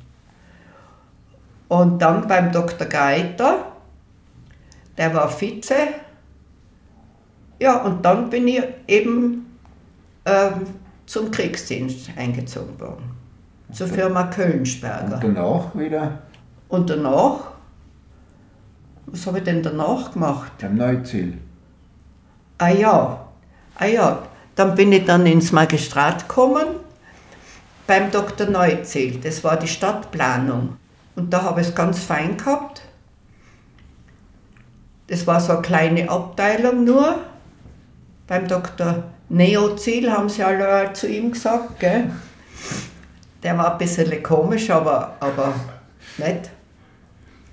Und 1.70 2.00
dann 2.00 2.28
beim 2.28 2.52
Dr. 2.52 2.88
Geiter, 2.88 3.72
der 4.98 5.14
war 5.14 5.30
Vize. 5.30 6.07
Ja, 7.60 7.82
und 7.84 8.06
dann 8.06 8.30
bin 8.30 8.48
ich 8.48 8.64
eben 8.88 9.58
ähm, 10.26 10.68
zum 11.06 11.32
Kriegsdienst 11.32 12.12
eingezogen 12.16 12.80
worden. 12.80 13.12
Zur 13.72 13.88
Firma 13.88 14.24
Kölnsberger. 14.24 15.16
Und 15.16 15.24
danach 15.24 15.76
wieder 15.76 16.20
Und 16.70 16.90
danach, 16.90 17.52
was 19.08 19.26
habe 19.26 19.40
ich 19.40 19.44
denn 19.44 19.64
danach 19.64 20.12
gemacht? 20.14 20.52
am 20.64 20.76
Neuziel. 20.76 21.38
Ah 22.60 22.70
ja, 22.70 23.28
ah 23.76 23.86
ja, 23.86 24.24
dann 24.56 24.76
bin 24.76 24.92
ich 24.92 25.06
dann 25.06 25.26
ins 25.26 25.52
Magistrat 25.52 26.28
gekommen 26.28 26.66
beim 27.86 28.12
Dr. 28.12 28.48
Neuzähl. 28.48 29.20
Das 29.20 29.44
war 29.44 29.58
die 29.58 29.68
Stadtplanung. 29.68 30.78
Und 31.16 31.32
da 31.32 31.44
habe 31.44 31.62
ich 31.62 31.68
es 31.68 31.76
ganz 31.76 32.00
fein 32.00 32.38
gehabt. 32.38 32.82
Das 35.08 35.26
war 35.26 35.40
so 35.40 35.54
eine 35.54 35.62
kleine 35.62 36.10
Abteilung 36.10 36.84
nur. 36.84 37.20
Beim 38.28 38.48
Dr. 38.48 39.04
Neozil 39.30 40.12
haben 40.12 40.28
sie 40.28 40.44
alle 40.44 40.92
zu 40.94 41.08
ihm 41.08 41.32
gesagt, 41.32 41.80
gell? 41.80 42.12
Der 43.42 43.58
war 43.58 43.74
ein 43.74 43.78
bisschen 43.78 44.22
komisch, 44.22 44.70
aber, 44.70 45.16
aber 45.20 45.54
nett. 46.18 46.50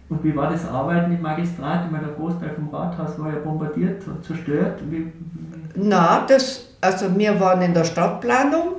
Und 0.08 0.22
wie 0.24 0.34
war 0.34 0.50
das 0.50 0.66
Arbeiten 0.66 1.12
im 1.12 1.22
Magistrat? 1.22 1.86
Ich 1.86 1.90
meine, 1.92 2.06
der 2.06 2.16
Großteil 2.16 2.50
vom 2.50 2.68
Rathaus 2.74 3.18
war 3.18 3.32
ja 3.32 3.38
bombardiert 3.38 4.06
und 4.06 4.24
zerstört. 4.24 4.80
Wie, 4.90 5.12
Na, 5.76 6.24
das, 6.26 6.68
also 6.80 7.16
wir 7.16 7.38
waren 7.38 7.62
in 7.62 7.72
der 7.72 7.84
Stadtplanung, 7.84 8.76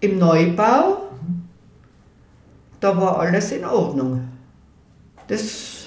im 0.00 0.18
Neubau, 0.18 1.08
da 2.80 2.96
war 2.96 3.20
alles 3.20 3.52
in 3.52 3.64
Ordnung. 3.64 4.28
Das 5.28 5.86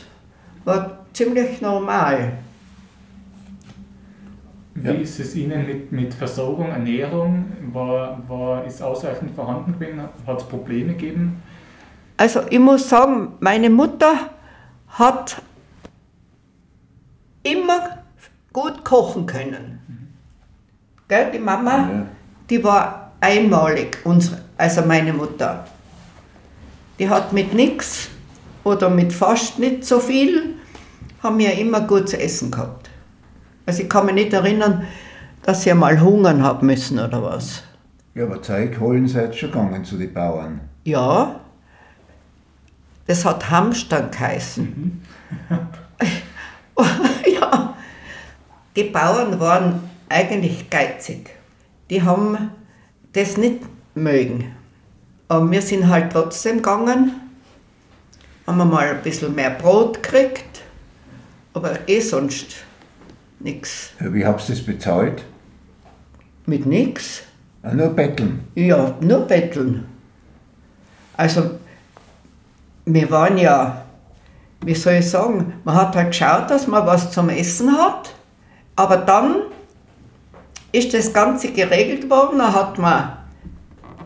war 0.64 1.00
ziemlich 1.14 1.62
normal. 1.62 2.34
Wie 4.76 4.88
Ja. 4.88 4.94
ist 4.94 5.20
es 5.20 5.36
Ihnen 5.36 5.66
mit, 5.66 5.92
mit 5.92 6.14
Versorgung, 6.14 6.70
Ernährung? 6.70 7.46
War, 7.74 8.22
war, 8.28 8.66
ist 8.66 8.82
ausreichend 8.82 9.32
vorhanden 9.36 9.74
gewesen? 9.74 10.02
Hat 10.26 10.38
es 10.40 10.44
Probleme 10.48 10.94
gegeben? 10.94 11.42
Also 12.18 12.42
ich 12.50 12.60
muss 12.60 12.88
sagen, 12.88 13.34
meine 13.40 13.70
Mutter 13.70 14.30
hat 14.90 15.42
immer 17.44 18.00
gut 18.54 18.84
kochen 18.84 19.26
können. 19.26 19.80
Gell, 21.08 21.32
die 21.32 21.40
Mama, 21.40 21.78
Ja. 21.78 22.06
die 22.50 22.64
war 22.64 23.12
einmalig, 23.22 23.98
unsere, 24.04 24.42
also 24.58 24.82
meine 24.84 25.14
Mutter. 25.14 25.66
Die 27.00 27.10
hat 27.10 27.34
mit 27.34 27.54
nichts 27.54 28.10
oder 28.64 28.90
mit 28.90 29.14
fast 29.14 29.58
nicht 29.60 29.86
so 29.86 30.00
viel, 30.00 30.56
haben 31.24 31.40
wir 31.40 31.54
immer 31.58 31.82
gut 31.82 32.10
zu 32.10 32.20
essen 32.20 32.52
gehabt. 32.52 32.89
Also 33.70 33.84
ich 33.84 33.90
kann 33.90 34.08
mich 34.08 34.16
nicht 34.16 34.34
erinnern, 34.34 34.88
dass 35.44 35.64
ich 35.64 35.72
einmal 35.72 36.02
hungern 36.02 36.42
habe 36.42 36.66
müssen 36.66 36.98
oder 36.98 37.22
was. 37.22 37.62
Ja, 38.16 38.24
aber 38.24 38.42
Zeug 38.42 38.80
holen 38.80 39.08
seid 39.08 39.36
schon 39.36 39.52
gegangen 39.52 39.86
zu 39.86 39.96
den 39.96 40.12
Bauern. 40.12 40.62
Ja, 40.86 41.40
das 43.06 43.24
hat 43.26 43.48
Hamstern 43.48 44.10
geheißen. 44.10 45.04
ja, 47.32 47.76
die 48.76 48.86
Bauern 48.86 49.40
waren 49.40 49.84
eigentlich 50.10 50.68
geizig. 50.72 51.30
Die 51.92 52.02
haben 52.02 52.50
das 53.14 53.38
nicht 53.38 53.60
mögen. 53.94 54.52
Aber 55.28 55.52
wir 55.52 55.62
sind 55.62 55.88
halt 55.88 56.12
trotzdem 56.12 56.56
gegangen, 56.56 57.12
haben 58.48 58.58
wir 58.58 58.66
mal 58.66 58.88
ein 58.88 59.04
bisschen 59.04 59.36
mehr 59.36 59.52
Brot 59.52 60.02
gekriegt, 60.02 60.64
aber 61.54 61.88
eh 61.88 62.00
sonst 62.00 62.66
nichts. 63.40 63.92
Ja, 64.00 64.14
wie 64.14 64.26
habt 64.26 64.48
ihr 64.48 64.56
das 64.56 64.66
bezahlt? 64.66 65.24
Mit 66.46 66.66
nichts. 66.66 67.24
Ah, 67.62 67.74
nur 67.74 67.90
betteln. 67.90 68.48
Ja, 68.56 68.96
nur 69.02 69.20
betteln. 69.22 69.86
Also, 71.16 71.52
wir 72.86 73.12
waren 73.12 73.38
ja 73.38 73.86
wie 74.66 74.76
soll 74.76 74.94
ich 74.94 75.10
sagen, 75.10 75.54
man 75.64 75.76
hat 75.76 75.96
halt 75.96 76.10
geschaut, 76.10 76.50
dass 76.50 76.68
man 76.68 76.86
was 76.86 77.12
zum 77.12 77.30
Essen 77.30 77.72
hat, 77.78 78.14
aber 78.76 78.98
dann 78.98 79.36
ist 80.72 80.94
das 80.94 81.14
Ganze 81.14 81.52
geregelt 81.52 82.10
worden, 82.10 82.40
da 82.40 82.54
hat 82.54 82.78
man 82.78 83.18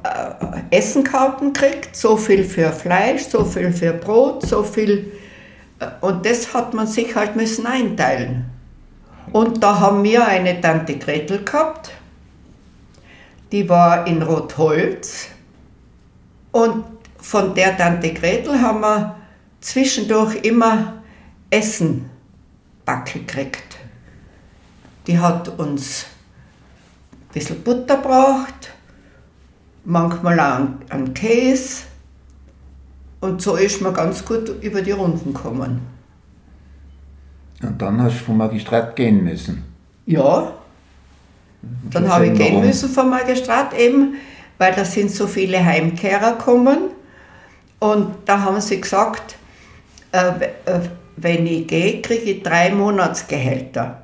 äh, 0.04 0.78
Essenkarten 0.78 1.54
gekriegt, 1.54 1.96
so 1.96 2.18
viel 2.18 2.44
für 2.44 2.72
Fleisch, 2.72 3.24
so 3.24 3.44
viel 3.44 3.72
für 3.72 3.94
Brot, 3.94 4.46
so 4.46 4.64
viel, 4.64 5.12
äh, 5.80 5.88
und 6.02 6.26
das 6.26 6.54
hat 6.54 6.74
man 6.74 6.88
sich 6.88 7.16
halt 7.16 7.36
müssen 7.36 7.66
einteilen. 7.66 8.46
Und 9.32 9.64
da 9.64 9.80
haben 9.80 10.04
wir 10.04 10.28
eine 10.28 10.60
Tante 10.60 10.98
Gretel 10.98 11.44
gehabt, 11.44 11.92
die 13.52 13.70
war 13.70 14.06
in 14.08 14.22
Rotholz 14.22 15.28
und 16.52 16.86
von 17.18 17.56
der 17.56 17.78
Tante 17.78 18.14
Gretel 18.14 18.62
haben 18.62 18.82
wir 18.82 19.16
zwischendurch 19.62 20.36
immer 20.44 21.04
Essen 21.50 22.10
backen 22.86 23.26
gekriegt. 23.26 23.78
Die 25.08 25.20
hat 25.20 25.48
uns 25.60 26.06
ein 27.12 27.34
bisschen 27.34 27.64
Butter 27.64 27.98
gebracht, 27.98 28.72
manchmal 29.86 30.40
auch 30.40 30.68
einen 30.90 31.14
Käse. 31.14 31.84
Und 33.22 33.42
so 33.42 33.56
ist 33.56 33.82
man 33.82 33.94
ganz 33.94 34.26
gut 34.26 34.50
über 34.62 34.82
die 34.82 34.92
Runden 34.92 35.34
gekommen. 35.34 35.93
Und 37.64 37.82
dann 37.82 38.02
hast 38.02 38.20
du 38.20 38.26
vom 38.26 38.38
Magistrat 38.38 38.96
gehen 38.96 39.24
müssen. 39.24 39.64
Ja, 40.06 40.54
dann 41.90 42.10
habe 42.10 42.28
ich 42.28 42.38
gehen 42.38 42.60
müssen 42.60 42.90
vom 42.90 43.10
Magistrat 43.10 43.74
eben, 43.78 44.16
weil 44.58 44.74
da 44.74 44.84
sind 44.84 45.12
so 45.12 45.28
viele 45.28 45.64
Heimkehrer 45.64 46.34
gekommen. 46.34 46.90
Und 47.80 48.16
da 48.26 48.42
haben 48.42 48.60
sie 48.60 48.82
gesagt, 48.82 49.36
äh, 50.12 50.28
äh, 50.66 50.80
wenn 51.16 51.46
ich 51.46 51.68
gehe, 51.68 52.02
kriege 52.02 52.32
ich 52.32 52.44
drei 52.44 52.72
Monatsgehälter. 52.72 54.02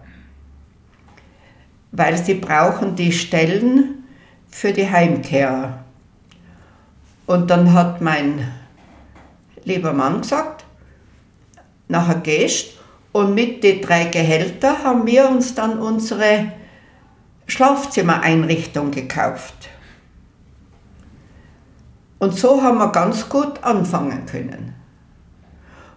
Weil 1.92 2.18
sie 2.18 2.36
brauchen 2.36 2.96
die 2.96 3.12
Stellen 3.12 4.04
für 4.50 4.72
die 4.72 4.90
Heimkehrer. 4.90 5.80
Und 7.26 7.50
dann 7.50 7.74
hat 7.74 8.02
mein 8.02 8.48
lieber 9.64 9.94
Mann 9.94 10.22
gesagt, 10.22 10.66
nachher 11.88 12.16
gehst 12.16 12.79
und 13.12 13.34
mit 13.34 13.64
den 13.64 13.82
drei 13.82 14.06
Gehältern 14.06 14.84
haben 14.84 15.08
wir 15.08 15.30
uns 15.30 15.56
dann 15.56 15.80
unsere 15.80 16.52
Schlafzimmereinrichtung 17.48 18.92
gekauft. 18.92 19.70
Und 22.20 22.38
so 22.38 22.62
haben 22.62 22.78
wir 22.78 22.92
ganz 22.92 23.28
gut 23.30 23.64
anfangen 23.64 24.26
können. 24.26 24.76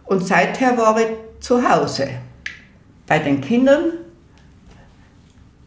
Und 0.04 0.26
seither 0.26 0.76
war 0.78 0.98
ich 0.98 1.08
zu 1.40 1.68
Hause 1.68 2.08
bei 3.06 3.18
den 3.18 3.40
Kindern. 3.40 3.92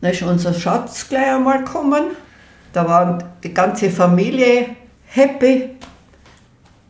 Da 0.01 0.09
ist 0.09 0.21
unser 0.23 0.53
Schatz 0.53 1.09
gleich 1.09 1.27
einmal 1.27 1.59
gekommen. 1.59 2.15
Da 2.73 2.87
war 2.87 3.19
die 3.43 3.53
ganze 3.53 3.89
Familie 3.89 4.75
happy. 5.07 5.75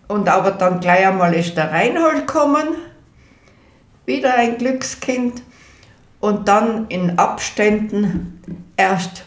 Und 0.07 0.29
aber 0.29 0.51
dann 0.51 0.79
gleich 0.79 1.07
einmal 1.07 1.33
ist 1.33 1.57
der 1.57 1.71
Reinhold 1.71 2.27
gekommen. 2.27 2.67
Wieder 4.05 4.35
ein 4.35 4.57
Glückskind. 4.57 5.41
Und 6.19 6.47
dann 6.47 6.87
in 6.87 7.19
Abständen 7.19 8.41
erst 8.77 9.25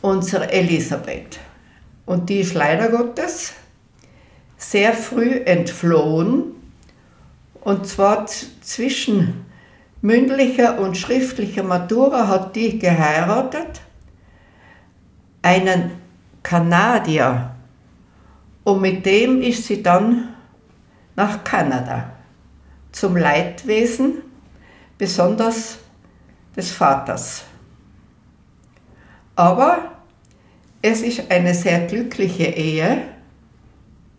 unsere 0.00 0.50
Elisabeth. 0.50 1.38
Und 2.06 2.28
die 2.30 2.40
ist 2.40 2.54
leider 2.54 2.88
Gottes 2.88 3.52
sehr 4.56 4.92
früh 4.94 5.40
entflohen. 5.44 6.54
Und 7.60 7.86
zwar 7.86 8.26
zwischen 8.26 9.44
mündlicher 10.00 10.80
und 10.80 10.96
schriftlicher 10.96 11.62
Matura 11.62 12.28
hat 12.28 12.56
die 12.56 12.78
geheiratet, 12.78 13.82
einen 15.42 15.92
Kanadier. 16.42 17.54
Und 18.64 18.80
mit 18.80 19.04
dem 19.06 19.42
ist 19.42 19.64
sie 19.64 19.82
dann 19.82 20.28
nach 21.14 21.44
Kanada 21.44 22.11
zum 22.92 23.16
Leidwesen, 23.16 24.22
besonders 24.98 25.78
des 26.56 26.70
Vaters. 26.70 27.44
Aber 29.34 29.92
es 30.82 31.02
ist 31.02 31.30
eine 31.30 31.54
sehr 31.54 31.86
glückliche 31.86 32.44
Ehe 32.44 33.02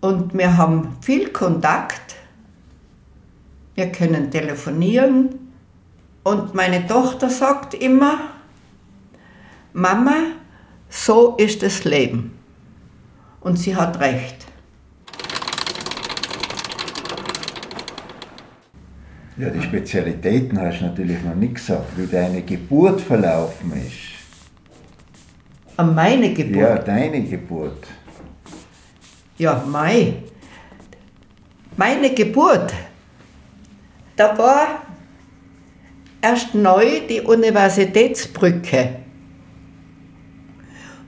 und 0.01 0.33
wir 0.37 0.57
haben 0.57 0.97
viel 1.01 1.29
Kontakt. 1.29 2.15
Wir 3.75 3.91
können 3.91 4.31
telefonieren 4.31 5.51
und 6.23 6.53
meine 6.53 6.87
Tochter 6.87 7.29
sagt 7.29 7.73
immer, 7.73 8.17
Mama, 9.73 10.15
so 10.89 11.35
ist 11.37 11.63
das 11.63 11.83
Leben. 11.83 12.37
Und 13.41 13.57
sie 13.57 13.75
hat 13.75 13.99
recht. 13.99 14.42
Ja, 19.35 19.49
die 19.49 19.61
Spezialitäten 19.61 20.59
hast 20.61 20.81
du 20.81 20.85
natürlich 20.85 21.23
noch 21.23 21.33
nicht 21.33 21.55
gesagt, 21.55 21.97
wie 21.97 22.05
deine 22.05 22.43
Geburt 22.43 23.01
verlaufen 23.01 23.73
ist. 23.73 24.13
An 25.75 25.95
meine 25.95 26.33
Geburt? 26.33 26.55
Ja, 26.55 26.77
deine 26.77 27.23
Geburt. 27.23 27.87
Ja, 29.39 29.63
Mai. 29.67 30.13
Meine 31.75 32.13
Geburt. 32.13 32.71
Da 34.15 34.37
war 34.37 34.83
erst 36.21 36.53
neu 36.53 37.01
die 37.09 37.21
Universitätsbrücke. 37.21 38.97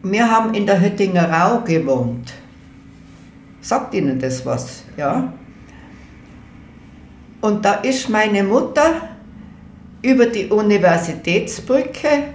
Wir 0.01 0.29
haben 0.29 0.55
in 0.55 0.65
der 0.65 0.81
Höttinger 0.81 1.29
Rau 1.31 1.61
gewohnt. 1.61 2.33
Sagt 3.61 3.93
Ihnen 3.93 4.19
das 4.19 4.43
was? 4.43 4.83
Ja? 4.97 5.31
Und 7.45 7.63
da 7.63 7.75
ist 7.75 8.09
meine 8.09 8.43
Mutter 8.43 9.07
über 10.01 10.25
die 10.25 10.47
Universitätsbrücke 10.47 12.33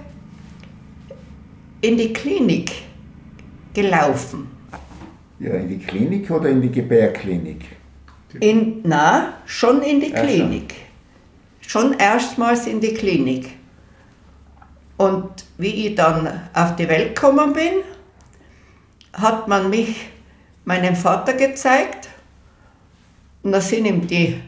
in 1.81 1.97
die 1.97 2.13
Klinik 2.13 2.71
gelaufen. 3.73 4.49
Ja, 5.37 5.55
in 5.55 5.67
die 5.67 5.79
Klinik 5.79 6.31
oder 6.31 6.47
in 6.47 6.61
die 6.61 6.71
Gebärklinik? 6.71 7.65
In, 8.39 8.79
na, 8.83 9.33
schon 9.45 9.81
in 9.81 9.99
die 9.99 10.11
Klinik. 10.11 10.75
Schon 11.59 11.91
erstmals 11.99 12.65
in 12.67 12.79
die 12.79 12.93
Klinik. 12.93 13.49
Und 14.95 15.43
wie 15.57 15.87
ich 15.87 15.95
dann 15.95 16.25
auf 16.53 16.77
die 16.77 16.87
Welt 16.87 17.15
gekommen 17.15 17.51
bin, 17.51 17.83
hat 19.11 19.49
man 19.49 19.69
mich 19.69 20.07
meinem 20.63 20.95
Vater 20.95 21.33
gezeigt. 21.33 22.07
Und 23.43 23.51
da 23.51 23.59
sind 23.59 23.85
ihm 23.85 24.07
die, 24.07 24.39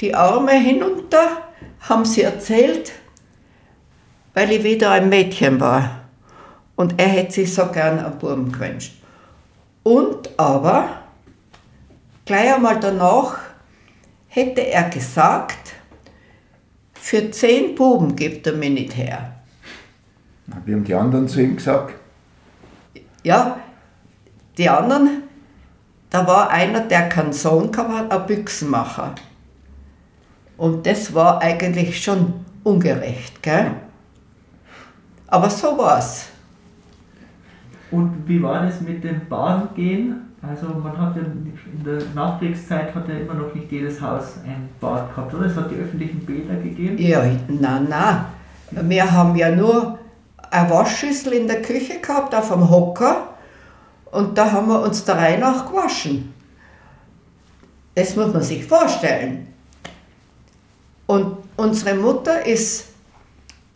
die 0.00 0.14
Arme 0.14 0.52
hinunter, 0.52 1.42
haben 1.80 2.04
sie 2.04 2.22
erzählt, 2.22 2.92
weil 4.32 4.50
ich 4.52 4.64
wieder 4.64 4.90
ein 4.90 5.08
Mädchen 5.08 5.60
war. 5.60 6.00
Und 6.76 7.00
er 7.00 7.08
hätte 7.08 7.32
sich 7.32 7.54
so 7.54 7.66
gern 7.66 7.98
einen 7.98 8.18
Buben 8.18 8.50
gewünscht. 8.50 8.94
Und 9.82 10.30
aber, 10.38 10.88
gleich 12.24 12.54
einmal 12.54 12.80
danach, 12.80 13.38
hätte 14.28 14.62
er 14.62 14.88
gesagt, 14.88 15.74
für 16.94 17.30
zehn 17.30 17.74
Buben 17.74 18.16
gibt 18.16 18.46
er 18.46 18.54
mir 18.54 18.70
nicht 18.70 18.96
her. 18.96 19.34
Wie 20.64 20.72
haben 20.72 20.84
die 20.84 20.94
anderen 20.94 21.28
zu 21.28 21.40
ihm 21.40 21.56
gesagt? 21.56 21.94
Ja, 23.22 23.58
die 24.58 24.68
anderen, 24.68 25.22
da 26.10 26.26
war 26.26 26.50
einer, 26.50 26.80
der 26.80 27.08
keinen 27.08 27.32
Sohn 27.32 27.70
gehabt 27.70 27.92
hat, 27.92 28.12
ein 28.12 28.26
Büchsenmacher. 28.26 29.14
Und 30.56 30.86
das 30.86 31.12
war 31.14 31.42
eigentlich 31.42 32.02
schon 32.02 32.32
ungerecht, 32.62 33.42
gell? 33.42 33.72
Aber 35.26 35.50
so 35.50 35.76
war's. 35.76 36.28
Und 37.90 38.26
wie 38.26 38.42
war 38.42 38.64
das 38.64 38.80
mit 38.80 39.02
dem 39.02 39.28
Badengehen? 39.28 40.20
Also 40.42 40.66
man 40.68 40.96
hat 40.98 41.16
ja 41.16 41.22
in 41.22 41.84
der 41.84 42.02
Nachkriegszeit 42.14 42.94
hat 42.94 43.08
ja 43.08 43.14
immer 43.14 43.34
noch 43.34 43.54
nicht 43.54 43.70
jedes 43.72 44.00
Haus 44.00 44.38
ein 44.44 44.68
Bad 44.80 45.14
gehabt, 45.14 45.32
oder? 45.32 45.46
Es 45.46 45.56
hat 45.56 45.70
die 45.70 45.76
öffentlichen 45.76 46.24
Bäder 46.26 46.56
gegeben. 46.56 46.98
Ja, 46.98 47.24
na, 47.48 47.80
na. 47.80 48.26
Wir 48.70 49.10
haben 49.10 49.34
ja 49.36 49.54
nur 49.54 49.98
eine 50.50 50.70
Waschschüssel 50.70 51.32
in 51.32 51.46
der 51.46 51.62
Küche 51.62 52.00
gehabt, 52.00 52.34
auf 52.34 52.50
dem 52.50 52.68
Hocker. 52.68 53.28
Und 54.10 54.36
da 54.36 54.52
haben 54.52 54.68
wir 54.68 54.82
uns 54.82 55.04
der 55.04 55.16
Reihe 55.16 55.38
nach 55.38 55.66
gewaschen. 55.66 56.32
Das 57.94 58.14
muss 58.14 58.32
man 58.32 58.42
sich 58.42 58.64
vorstellen. 58.64 59.53
Und 61.06 61.36
unsere 61.56 61.94
Mutter 61.94 62.44
ist, 62.46 62.86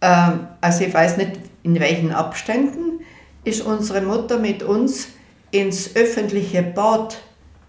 ähm, 0.00 0.48
also 0.60 0.84
ich 0.84 0.94
weiß 0.94 1.16
nicht 1.16 1.32
in 1.62 1.78
welchen 1.78 2.12
Abständen, 2.12 3.00
ist 3.44 3.62
unsere 3.62 4.00
Mutter 4.00 4.38
mit 4.38 4.62
uns 4.62 5.08
ins 5.50 5.94
öffentliche 5.94 6.62
Bad, 6.62 7.18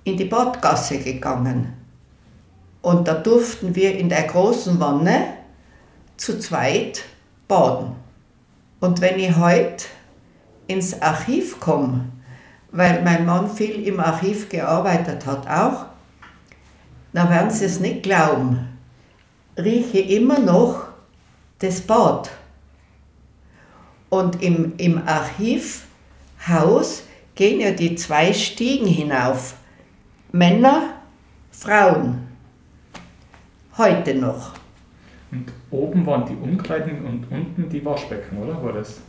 in 0.04 0.18
die 0.18 0.26
Badgasse 0.26 1.00
gegangen. 1.00 1.74
Und 2.82 3.08
da 3.08 3.14
durften 3.14 3.76
wir 3.76 3.98
in 3.98 4.10
der 4.10 4.24
großen 4.24 4.80
Wanne 4.80 5.34
zu 6.18 6.40
zweit 6.40 7.04
baden. 7.48 7.96
Und 8.80 9.02
wenn 9.02 9.20
ich 9.20 9.36
heute 9.36 9.86
ins 10.68 11.02
Archiv 11.02 11.60
komme, 11.60 12.06
weil 12.72 13.02
mein 13.04 13.26
Mann 13.26 13.50
viel 13.50 13.86
im 13.86 14.00
Archiv 14.00 14.48
gearbeitet 14.48 15.26
hat 15.26 15.48
auch, 15.48 15.86
dann 17.12 17.30
werden 17.30 17.50
Sie 17.50 17.66
es 17.66 17.80
nicht 17.80 18.04
glauben, 18.04 18.69
rieche 19.58 20.00
immer 20.00 20.40
noch 20.40 20.88
das 21.60 21.82
Bad. 21.82 22.30
Und 24.10 24.42
im, 24.42 24.74
im 24.78 25.02
Archivhaus 25.06 27.04
gehen 27.36 27.62
ja 27.62 27.72
die 27.72 27.96
zwei 27.96 28.34
Stiegen 28.34 28.88
hinauf. 28.88 29.56
Männer, 30.32 30.96
Frauen. 31.52 32.28
Heute 33.78 34.16
noch. 34.16 34.54
Und 35.32 35.52
oben 35.72 36.06
waren 36.06 36.26
die 36.26 36.36
Umkleiden 36.36 37.06
und 37.06 37.32
unten 37.32 37.70
die 37.70 37.86
Waschbecken, 37.86 38.38
oder? 38.40 38.62
War 38.64 38.74
das? 38.74 39.00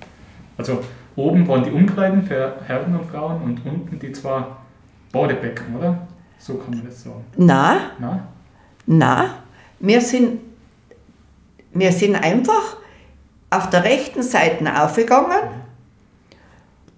Also 0.59 0.81
oben 1.17 1.49
waren 1.49 1.65
die 1.65 1.71
Umkleiden 1.71 2.23
für 2.23 2.57
Herren 2.67 2.95
und 2.95 3.07
Frauen 3.07 3.41
und 3.43 3.65
unten 3.65 3.99
die 3.99 4.13
zwei 4.13 4.45
Badebecken, 5.13 5.77
oder? 5.77 6.07
So 6.39 6.55
kann 6.55 6.71
man 6.71 6.85
das 6.85 7.03
sagen. 7.03 7.25
Na, 7.37 7.93
Na? 7.99 8.29
na, 8.87 9.35
wir 9.81 10.01
sind, 10.01 10.41
wir 11.73 11.91
sind 11.91 12.15
einfach 12.15 12.77
auf 13.49 13.71
der 13.71 13.85
rechten 13.85 14.23
Seite 14.23 14.65
aufgegangen. 14.81 15.41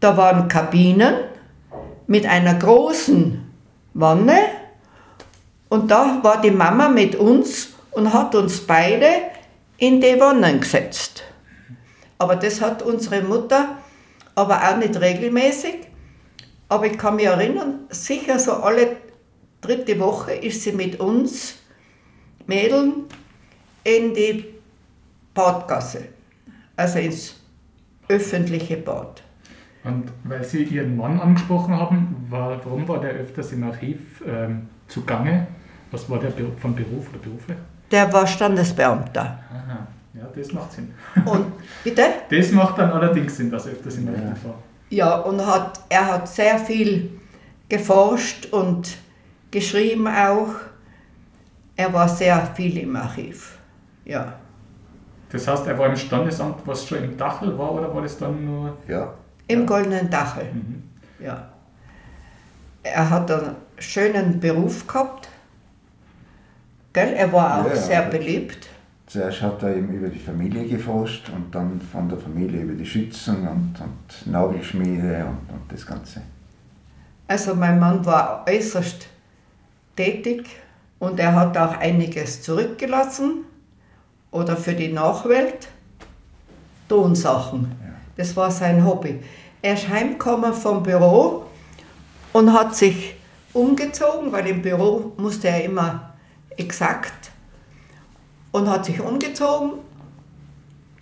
Da 0.01 0.17
waren 0.17 0.49
Kabinen 0.49 1.15
mit 2.09 2.27
einer 2.27 2.55
großen 2.55 3.51
Wanne 3.95 4.39
und 5.69 5.91
da 5.91 6.19
war 6.23 6.41
die 6.41 6.51
Mama 6.51 6.89
mit 6.89 7.15
uns 7.15 7.73
und 7.93 8.13
hat 8.13 8.35
uns 8.35 8.61
beide 8.67 9.07
in 9.79 10.01
die 10.01 10.19
Wannen 10.19 10.61
gesetzt. 10.61 11.23
Aber 12.19 12.37
das 12.37 12.61
hat 12.61 12.83
unsere 12.83 13.23
Mutter 13.23 13.79
aber 14.35 14.61
auch 14.69 14.77
nicht 14.77 15.01
regelmäßig. 15.01 15.75
Aber 16.69 16.87
ich 16.87 16.99
kann 16.99 17.17
mich 17.17 17.27
erinnern, 17.27 17.81
sicher 17.91 18.39
so 18.39 18.55
alle 18.55 18.97
dritte 19.61 19.99
Woche 20.01 20.33
ist 20.33 20.63
sie 20.63 20.73
mit 20.73 20.99
uns 21.01 21.62
Mädeln 22.47 23.05
in 23.85 24.15
die 24.15 24.45
Badgasse, 25.35 26.09
also 26.77 26.99
ins 26.99 27.41
öffentliche 28.09 28.77
Bad. 28.77 29.23
Und 29.85 30.13
weil 30.25 30.45
Sie 30.45 30.63
Ihren 30.63 30.97
Mann 30.97 31.21
angesprochen 31.21 31.77
haben, 31.77 32.27
war, 32.29 32.61
warum 32.65 32.87
war 32.87 33.01
der 33.01 33.13
öfters 33.13 33.53
im 33.53 33.65
Archiv 33.65 34.23
ähm, 34.27 34.69
zugange? 34.87 35.49
Was 35.91 36.09
war 36.09 36.19
der 36.21 36.33
von 36.61 36.75
Beruf 36.75 37.09
oder 37.11 37.19
Berufe? 37.19 37.57
Der 37.91 38.11
war 38.13 38.27
Standesbeamter. 38.27 39.41
Aha, 39.51 39.87
ja, 40.15 40.29
das 40.35 40.53
macht 40.53 40.73
Sinn. 40.73 40.95
Und 41.25 41.53
bitte? 41.85 42.03
Das 42.31 42.53
macht 42.53 42.79
dann 42.79 42.91
allerdings 42.91 43.37
Sinn, 43.37 43.51
dass 43.51 43.67
er 43.67 43.73
öfters 43.73 43.97
im 43.97 44.09
Archiv 44.09 44.45
war. 44.45 44.55
Ja, 44.91 45.17
und 45.17 45.45
hat, 45.45 45.81
er 45.89 46.07
hat 46.07 46.29
sehr 46.29 46.59
viel 46.59 47.19
geforscht 47.69 48.47
und 48.53 48.97
geschrieben 49.51 50.07
auch. 50.07 50.55
Er 51.77 51.93
war 51.93 52.09
sehr 52.09 52.47
viel 52.55 52.79
im 52.79 52.95
Archiv. 52.97 53.59
Ja. 54.05 54.35
Das 55.31 55.49
heißt, 55.49 55.67
er 55.67 55.79
war 55.79 55.87
im 55.89 55.97
Standesamt, 55.97 56.67
was 56.67 56.87
schon 56.87 57.03
im 57.05 57.17
Dachel 57.17 57.57
war, 57.57 57.73
oder 57.73 57.95
war 57.95 58.03
das 58.03 58.19
dann 58.19 58.45
nur. 58.45 58.77
Ja, 58.87 59.15
Im 59.49 59.67
Goldenen 59.67 60.11
Dachel. 60.11 60.45
Mhm. 60.53 60.83
Ja. 61.25 61.49
Er 62.83 63.09
hat 63.11 63.31
einen 63.31 63.57
schönen 63.79 64.39
Beruf 64.41 64.87
gehabt. 64.87 65.29
Gell? 66.93 67.15
Er 67.15 67.33
war 67.33 67.63
auch 67.65 67.69
Ja, 67.71 67.77
sehr 67.77 68.03
beliebt. 68.03 68.69
zuerst 69.07 69.41
hat 69.41 69.63
er 69.63 69.77
eben 69.77 69.89
über 69.95 70.09
die 70.09 70.19
Familie 70.19 70.67
geforscht 70.67 71.31
und 71.35 71.55
dann 71.55 71.81
von 71.81 72.09
der 72.09 72.19
Familie 72.19 72.63
über 72.63 72.75
die 72.75 72.85
Schützen 72.85 73.49
und, 73.49 73.75
und 73.81 74.31
Nagelschmiede 74.33 75.25
und, 75.27 75.55
und 75.55 75.63
das 75.73 75.87
Ganze. 75.87 76.21
Also 77.29 77.55
mein 77.55 77.79
Mann 77.81 78.05
war 78.05 78.45
äußerst 78.47 79.07
tätig 79.97 80.45
und 81.03 81.19
er 81.19 81.35
hat 81.35 81.59
auch 81.59 81.79
einiges 81.79 82.43
zurückgelassen 82.43 83.45
oder 84.31 84.57
für 84.57 84.73
die 84.73 84.93
Nachwelt 84.93 85.67
Tonsachen. 86.89 87.75
Das 88.17 88.37
war 88.37 88.53
sein 88.53 88.85
Hobby. 88.87 89.19
Er 89.63 89.75
ist 89.75 89.89
heimgekommen 89.89 90.55
vom 90.55 90.85
Büro 90.85 91.47
und 92.33 92.53
hat 92.53 92.77
sich 92.77 93.17
umgezogen, 93.53 94.31
weil 94.31 94.47
im 94.47 94.63
Büro 94.63 95.11
musste 95.17 95.49
er 95.49 95.65
immer 95.65 96.13
exakt 96.57 97.33
und 98.53 98.71
hat 98.71 98.85
sich 98.85 99.01
umgezogen 99.01 99.73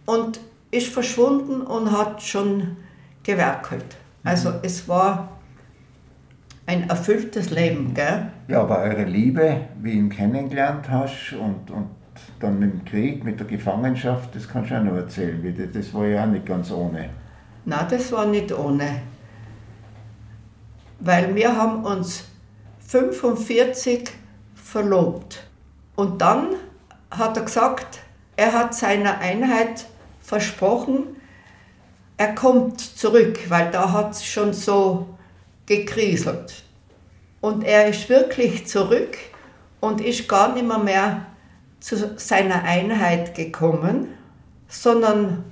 und 0.06 0.40
ist 0.70 0.88
verschwunden 0.88 1.60
und 1.60 1.92
hat 1.92 2.22
schon 2.22 2.78
gewerkelt. 3.22 3.98
Also 4.24 4.54
es 4.62 4.88
war 4.88 5.39
ein 6.70 6.88
erfülltes 6.88 7.50
Leben, 7.50 7.94
gell? 7.94 8.30
Ja, 8.46 8.60
aber 8.60 8.78
eure 8.78 9.02
Liebe, 9.04 9.56
wie 9.82 9.92
ihn 9.92 10.08
kennengelernt 10.08 10.88
hast 10.88 11.32
und, 11.32 11.68
und 11.70 11.88
dann 12.38 12.60
mit 12.60 12.72
dem 12.72 12.84
Krieg, 12.84 13.24
mit 13.24 13.40
der 13.40 13.46
Gefangenschaft, 13.48 14.34
das 14.36 14.48
kannst 14.48 14.70
du 14.70 14.76
auch 14.78 14.84
noch 14.84 14.94
erzählen. 14.96 15.42
das- 15.58 15.72
Das 15.72 15.92
war 15.94 16.06
ja 16.06 16.22
auch 16.22 16.28
nicht 16.28 16.46
ganz 16.46 16.70
ohne. 16.70 17.10
Na, 17.64 17.82
das 17.82 18.12
war 18.12 18.26
nicht 18.26 18.52
ohne. 18.52 19.02
Weil 21.00 21.34
wir 21.34 21.56
haben 21.56 21.84
uns 21.84 22.24
45 22.86 24.10
verlobt. 24.54 25.42
Und 25.96 26.20
dann 26.22 26.50
hat 27.10 27.36
er 27.36 27.42
gesagt, 27.44 27.98
er 28.36 28.52
hat 28.52 28.74
seiner 28.74 29.18
Einheit 29.18 29.86
versprochen, 30.20 31.16
er 32.16 32.34
kommt 32.34 32.80
zurück, 32.80 33.38
weil 33.48 33.70
da 33.70 33.92
hat 33.92 34.12
es 34.12 34.24
schon 34.24 34.52
so 34.52 35.08
gekriselt. 35.70 36.64
Und 37.40 37.62
er 37.62 37.86
ist 37.88 38.08
wirklich 38.08 38.66
zurück 38.66 39.16
und 39.78 40.00
ist 40.00 40.28
gar 40.28 40.52
nicht 40.52 40.66
mehr, 40.66 40.78
mehr 40.78 41.26
zu 41.78 42.18
seiner 42.18 42.64
Einheit 42.64 43.36
gekommen, 43.36 44.08
sondern 44.68 45.44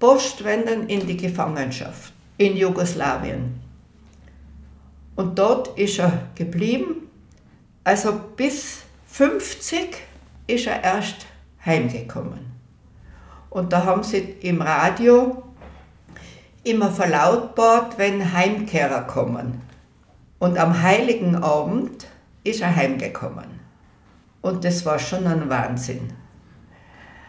postwendend 0.00 0.90
in 0.90 1.06
die 1.06 1.18
Gefangenschaft 1.18 2.14
in 2.38 2.56
Jugoslawien. 2.56 3.60
Und 5.14 5.38
dort 5.38 5.78
ist 5.78 5.98
er 5.98 6.26
geblieben. 6.34 7.08
Also 7.84 8.18
bis 8.34 8.78
50 9.08 9.94
ist 10.46 10.66
er 10.66 10.82
erst 10.82 11.26
heimgekommen. 11.64 12.40
Und 13.50 13.72
da 13.72 13.84
haben 13.84 14.02
sie 14.02 14.36
im 14.40 14.62
Radio 14.62 15.43
immer 16.64 16.90
verlautbart, 16.90 17.98
wenn 17.98 18.32
Heimkehrer 18.32 19.02
kommen. 19.02 19.60
Und 20.38 20.58
am 20.58 20.82
heiligen 20.82 21.36
Abend 21.36 22.06
ist 22.42 22.60
er 22.60 22.74
heimgekommen. 22.74 23.60
Und 24.42 24.64
das 24.64 24.84
war 24.84 24.98
schon 24.98 25.26
ein 25.26 25.48
Wahnsinn. 25.48 26.12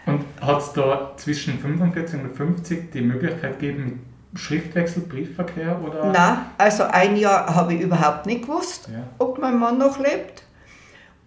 Und 0.06 0.24
hat 0.42 0.60
es 0.62 0.74
da 0.74 1.12
zwischen 1.18 1.58
45 1.60 2.22
und 2.22 2.36
50 2.36 2.92
die 2.92 3.02
Möglichkeit 3.02 3.60
gegeben 3.60 4.02
Schriftwechsel, 4.36 5.04
Briefverkehr 5.04 5.80
oder? 5.82 6.12
Na, 6.14 6.46
also 6.58 6.84
ein 6.84 7.16
Jahr 7.16 7.56
habe 7.56 7.74
ich 7.74 7.82
überhaupt 7.82 8.26
nicht 8.26 8.42
gewusst, 8.42 8.90
Ja. 8.92 9.04
ob 9.18 9.40
mein 9.40 9.58
Mann 9.58 9.78
noch 9.78 9.98
lebt. 9.98 10.44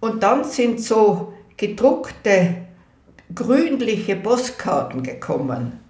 Und 0.01 0.23
dann 0.23 0.44
sind 0.44 0.81
so 0.83 1.33
gedruckte 1.57 2.57
grünliche 3.35 4.16
Postkarten 4.16 5.03
gekommen. 5.03 5.81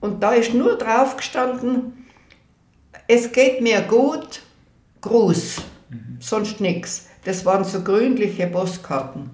Und 0.00 0.22
da 0.22 0.32
ist 0.32 0.54
nur 0.54 0.76
drauf 0.76 1.16
gestanden, 1.16 2.06
es 3.06 3.32
geht 3.32 3.60
mir 3.62 3.82
gut, 3.82 4.42
Gruß, 5.00 5.62
sonst 6.20 6.60
nichts. 6.60 7.08
Das 7.24 7.44
waren 7.44 7.64
so 7.64 7.82
grünliche 7.82 8.46
Postkarten. 8.46 9.30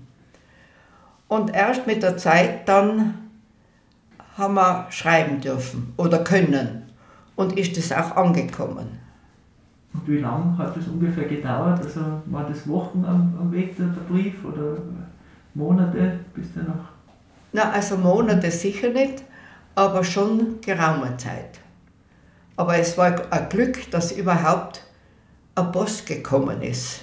Und 1.28 1.54
erst 1.54 1.86
mit 1.86 2.02
der 2.02 2.16
Zeit 2.16 2.68
dann 2.68 3.14
haben 4.36 4.54
wir 4.54 4.86
schreiben 4.90 5.40
dürfen 5.40 5.92
oder 5.96 6.22
können. 6.22 6.82
Und 7.36 7.58
ist 7.58 7.76
es 7.76 7.92
auch 7.92 8.16
angekommen. 8.16 9.00
Und 9.92 10.08
wie 10.08 10.18
lange 10.18 10.56
hat 10.58 10.76
das 10.76 10.86
ungefähr 10.86 11.24
gedauert? 11.24 11.80
Also 11.80 12.00
war 12.26 12.44
das 12.48 12.68
Wochen 12.68 13.04
am, 13.04 13.34
am 13.40 13.52
Weg 13.52 13.76
der, 13.76 13.86
der 13.86 14.02
Brief 14.02 14.44
oder 14.44 14.78
Monate, 15.54 16.20
bis 16.34 16.52
der 16.52 16.64
noch. 16.64 16.88
Na, 17.52 17.70
also 17.70 17.96
Monate 17.96 18.50
sicher 18.50 18.90
nicht, 18.90 19.22
aber 19.74 20.04
schon 20.04 20.60
geraume 20.60 21.16
Zeit. 21.16 21.60
Aber 22.56 22.78
es 22.78 22.96
war 22.96 23.32
ein 23.32 23.48
Glück, 23.48 23.90
dass 23.90 24.12
überhaupt 24.12 24.84
eine 25.54 25.70
Post 25.70 26.06
gekommen 26.06 26.62
ist. 26.62 27.00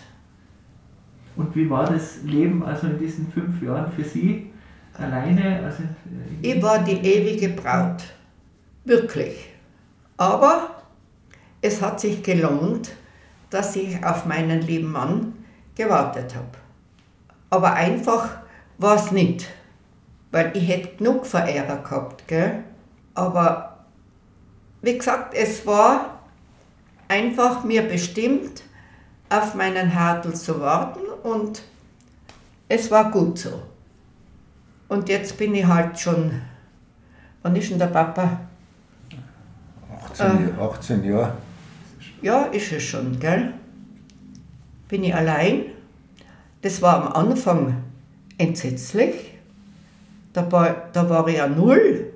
Und 1.36 1.56
wie 1.56 1.70
war 1.70 1.86
das 1.86 2.24
Leben 2.24 2.64
also 2.64 2.88
in 2.88 3.00
diesen 3.00 3.32
fünf 3.32 3.62
Jahren 3.62 3.92
für 3.92 4.04
Sie 4.04 4.52
alleine? 4.98 5.64
Also, 5.64 5.84
Ich 6.42 6.62
war 6.62 6.80
die 6.80 6.98
ewige 6.98 7.50
Braut. 7.50 8.04
Wirklich. 8.86 9.50
Aber 10.18 10.82
es 11.62 11.82
hat 11.82 12.00
sich 12.00 12.22
gelohnt, 12.24 12.92
dass 13.50 13.76
ich 13.76 14.04
auf 14.04 14.26
meinen 14.26 14.62
lieben 14.62 14.92
Mann 14.92 15.34
gewartet 15.76 16.36
habe. 16.36 16.58
Aber 17.50 17.74
einfach 17.74 18.38
war 18.78 18.96
es 18.96 19.12
nicht. 19.12 19.48
Weil 20.32 20.56
ich 20.56 20.68
hätte 20.68 20.96
genug 20.96 21.26
Verehrer 21.26 21.78
gehabt. 21.78 22.28
Gell? 22.28 22.64
Aber 23.14 23.86
wie 24.82 24.98
gesagt, 24.98 25.34
es 25.34 25.66
war 25.66 26.20
einfach 27.08 27.64
mir 27.64 27.84
bestimmt, 27.84 28.64
auf 29.30 29.56
meinen 29.56 29.96
Hartl 29.96 30.34
zu 30.34 30.60
warten 30.60 31.00
und 31.24 31.62
es 32.68 32.92
war 32.92 33.12
gut 33.12 33.40
so. 33.40 33.62
Und 34.90 35.08
jetzt 35.08 35.38
bin 35.38 35.56
ich 35.56 35.66
halt 35.66 35.98
schon, 35.98 36.42
wann 37.42 37.56
ist 37.56 37.72
denn 37.72 37.80
der 37.80 37.88
Papa? 37.88 38.42
18, 40.12 40.60
18 40.60 41.04
Jahre. 41.06 41.34
Ja, 42.22 42.44
ist 42.44 42.72
es 42.74 42.84
schon, 42.84 43.20
gell? 43.20 43.54
Bin 44.90 45.04
ich 45.04 45.16
allein. 45.16 45.66
Das 46.62 46.82
war 46.82 47.06
am 47.06 47.30
Anfang 47.30 47.84
entsetzlich. 48.38 49.31
Da 50.34 50.50
war, 50.52 50.90
da 50.94 51.10
war 51.10 51.28
ich 51.28 51.42
ein 51.42 51.56
Null, 51.56 52.14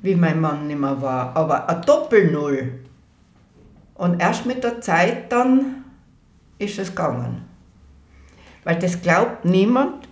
wie 0.00 0.14
mein 0.14 0.40
Mann 0.40 0.66
nicht 0.66 0.78
mehr 0.78 1.00
war, 1.00 1.36
aber 1.36 1.68
ein 1.68 1.82
Doppel-Null. 1.82 2.80
Und 3.94 4.20
erst 4.20 4.46
mit 4.46 4.62
der 4.64 4.80
Zeit 4.80 5.30
dann 5.32 5.84
ist 6.58 6.78
es 6.78 6.90
gegangen. 6.90 7.44
Weil 8.64 8.78
das 8.78 9.00
glaubt 9.00 9.44
niemand, 9.44 10.08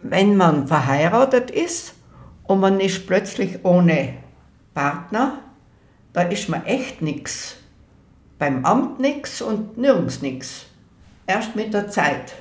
wenn 0.00 0.36
man 0.36 0.66
verheiratet 0.66 1.50
ist 1.50 1.94
und 2.44 2.60
man 2.60 2.80
ist 2.80 3.06
plötzlich 3.06 3.64
ohne 3.64 4.14
Partner, 4.74 5.38
da 6.12 6.22
ist 6.22 6.48
man 6.48 6.64
echt 6.64 7.02
nichts. 7.02 7.56
Beim 8.38 8.64
Amt 8.64 8.98
nichts 8.98 9.40
und 9.40 9.78
nirgends 9.78 10.22
nichts. 10.22 10.66
Erst 11.26 11.54
mit 11.54 11.72
der 11.72 11.88
Zeit. 11.88 12.34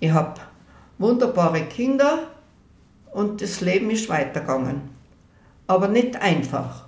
Ich 0.00 0.10
habe 0.12 0.40
wunderbare 0.98 1.62
Kinder 1.62 2.30
und 3.12 3.40
das 3.40 3.60
Leben 3.60 3.90
ist 3.90 4.08
weitergegangen. 4.08 4.90
Aber 5.66 5.88
nicht 5.88 6.16
einfach. 6.16 6.86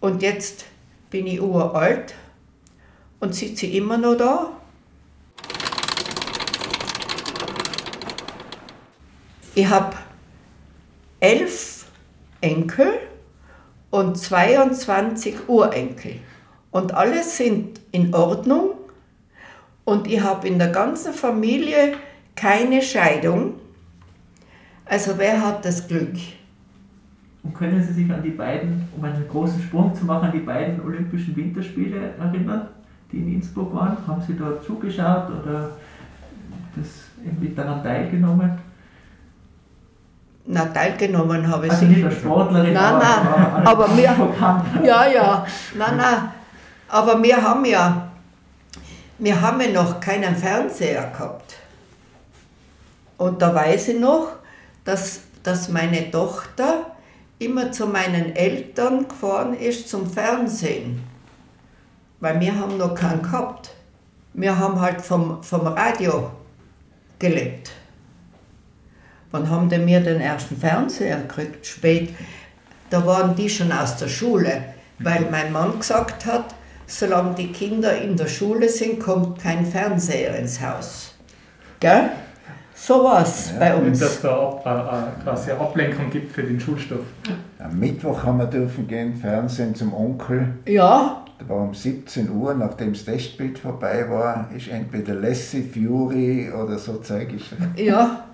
Und 0.00 0.22
jetzt 0.22 0.64
bin 1.10 1.26
ich 1.26 1.40
uralt 1.40 2.14
und 3.18 3.34
sitze 3.34 3.66
immer 3.66 3.98
noch 3.98 4.14
da. 4.14 4.52
Ich 9.54 9.68
habe 9.68 9.96
elf 11.18 11.86
Enkel 12.40 12.92
und 13.90 14.16
22 14.16 15.48
Urenkel. 15.48 16.20
Und 16.70 16.94
alle 16.94 17.22
sind 17.24 17.80
in 17.90 18.14
Ordnung. 18.14 18.70
Und 19.84 20.06
ich 20.06 20.20
habe 20.20 20.46
in 20.46 20.58
der 20.58 20.68
ganzen 20.68 21.12
Familie 21.12 21.96
keine 22.40 22.80
Scheidung. 22.80 23.54
Also 24.86 25.12
wer 25.16 25.44
hat 25.44 25.64
das 25.64 25.86
Glück? 25.86 26.16
Und 27.42 27.54
können 27.54 27.82
Sie 27.82 27.92
sich 27.92 28.12
an 28.12 28.22
die 28.22 28.30
beiden, 28.30 28.88
um 28.96 29.04
einen 29.04 29.28
großen 29.28 29.62
Sprung 29.62 29.94
zu 29.94 30.04
machen, 30.04 30.26
an 30.26 30.32
die 30.32 30.40
beiden 30.40 30.80
Olympischen 30.82 31.36
Winterspiele 31.36 32.14
erinnern, 32.18 32.68
die 33.12 33.18
in 33.18 33.34
Innsbruck 33.34 33.74
waren? 33.74 33.96
Haben 34.06 34.22
Sie 34.26 34.36
da 34.36 34.60
zugeschaut 34.66 35.28
oder 35.30 35.70
das 36.76 36.86
irgendwie 37.24 37.54
daran 37.54 37.82
teilgenommen? 37.82 38.58
Na, 40.46 40.64
teilgenommen 40.64 41.46
habe 41.46 41.66
ich 41.66 41.72
Also 41.72 41.84
nicht 41.84 42.04
als 42.04 42.16
Sportlerin, 42.16 42.72
Nein, 42.72 42.84
aber, 42.84 43.04
nein, 43.04 43.66
aber, 43.66 43.84
aber 43.84 43.96
wir-. 43.96 44.84
Ja, 44.84 45.06
ja, 45.06 45.46
nein, 45.78 45.96
nein. 45.96 46.28
Aber 46.88 47.22
wir 47.22 47.40
haben 47.40 47.64
ja, 47.64 48.08
wir 49.18 49.40
haben 49.40 49.60
ja 49.60 49.82
noch 49.82 50.00
keinen 50.00 50.34
Fernseher 50.34 51.10
gehabt. 51.12 51.49
Und 53.20 53.42
da 53.42 53.54
weiß 53.54 53.88
ich 53.88 54.00
noch, 54.00 54.28
dass, 54.82 55.20
dass 55.42 55.68
meine 55.68 56.10
Tochter 56.10 56.96
immer 57.38 57.70
zu 57.70 57.86
meinen 57.86 58.34
Eltern 58.34 59.06
gefahren 59.06 59.52
ist 59.52 59.90
zum 59.90 60.10
Fernsehen. 60.10 61.02
Weil 62.20 62.40
wir 62.40 62.58
haben 62.58 62.78
noch 62.78 62.94
keinen 62.94 63.20
gehabt. 63.20 63.74
Wir 64.32 64.58
haben 64.58 64.80
halt 64.80 65.02
vom, 65.02 65.42
vom 65.42 65.66
Radio 65.66 66.30
gelebt. 67.18 67.72
Wann 69.32 69.50
haben 69.50 69.68
denn 69.68 69.86
wir 69.86 70.00
den 70.00 70.22
ersten 70.22 70.56
Fernseher 70.56 71.18
gekriegt? 71.18 71.66
Spät. 71.66 72.14
Da 72.88 73.04
waren 73.04 73.36
die 73.36 73.50
schon 73.50 73.70
aus 73.70 73.98
der 73.98 74.08
Schule, 74.08 74.64
weil 74.98 75.28
mein 75.30 75.52
Mann 75.52 75.78
gesagt 75.78 76.24
hat, 76.24 76.54
solange 76.86 77.34
die 77.34 77.52
Kinder 77.52 78.00
in 78.00 78.16
der 78.16 78.28
Schule 78.28 78.70
sind, 78.70 78.98
kommt 78.98 79.42
kein 79.42 79.66
Fernseher 79.66 80.36
ins 80.36 80.58
Haus. 80.62 81.14
Gell? 81.80 82.12
So 82.82 83.04
war 83.04 83.22
es 83.22 83.52
bei 83.58 83.74
uns. 83.76 84.00
dass 84.00 84.22
da 84.22 84.30
ab, 84.30 84.62
äh, 84.64 84.70
äh, 84.70 85.22
quasi 85.22 85.50
eine 85.50 85.60
Ablenkung 85.60 86.08
gibt 86.08 86.32
für 86.32 86.42
den 86.42 86.58
Schulstoff. 86.58 87.04
Am 87.58 87.78
Mittwoch 87.78 88.24
haben 88.24 88.38
wir 88.38 88.46
dürfen 88.46 88.88
gehen, 88.88 89.14
Fernsehen 89.14 89.74
zum 89.74 89.92
Onkel. 89.92 90.54
Ja, 90.66 91.24
Da 91.38 91.48
war 91.48 91.62
um 91.62 91.74
17 91.74 92.30
Uhr, 92.30 92.54
nachdem 92.54 92.94
das 92.94 93.04
Testbild 93.04 93.58
vorbei 93.58 94.06
war, 94.08 94.48
ist 94.56 94.68
entweder 94.68 95.14
Lassie, 95.14 95.62
Fury 95.62 96.50
oder 96.50 96.78
so 96.78 96.96
Zeug. 96.96 97.34
Ist, 97.34 97.54
ja. 97.76 98.24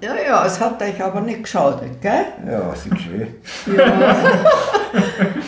Ja, 0.00 0.14
ja, 0.28 0.44
es 0.46 0.60
hat 0.60 0.82
euch 0.82 1.00
aber 1.02 1.20
nicht 1.20 1.44
geschadet, 1.44 2.00
gell? 2.00 2.24
ja, 2.48 2.72
ist 2.72 2.88
schön. 3.00 3.28
Ja. 3.76 4.16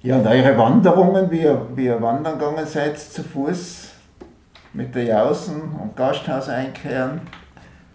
Ja, 0.05 0.17
und 0.17 0.27
eure 0.27 0.55
Wanderungen, 0.55 1.31
wie 1.31 1.41
ihr, 1.41 1.65
wie 1.73 1.85
ihr 1.85 1.99
wandern 1.99 2.37
gegangen 2.37 2.67
seid 2.67 2.99
zu 2.99 3.23
Fuß 3.23 3.89
mit 4.73 4.93
der 4.93 5.05
Jausen 5.05 5.71
und 5.81 5.95
Gasthaus 5.95 6.47
einkehren. 6.47 7.21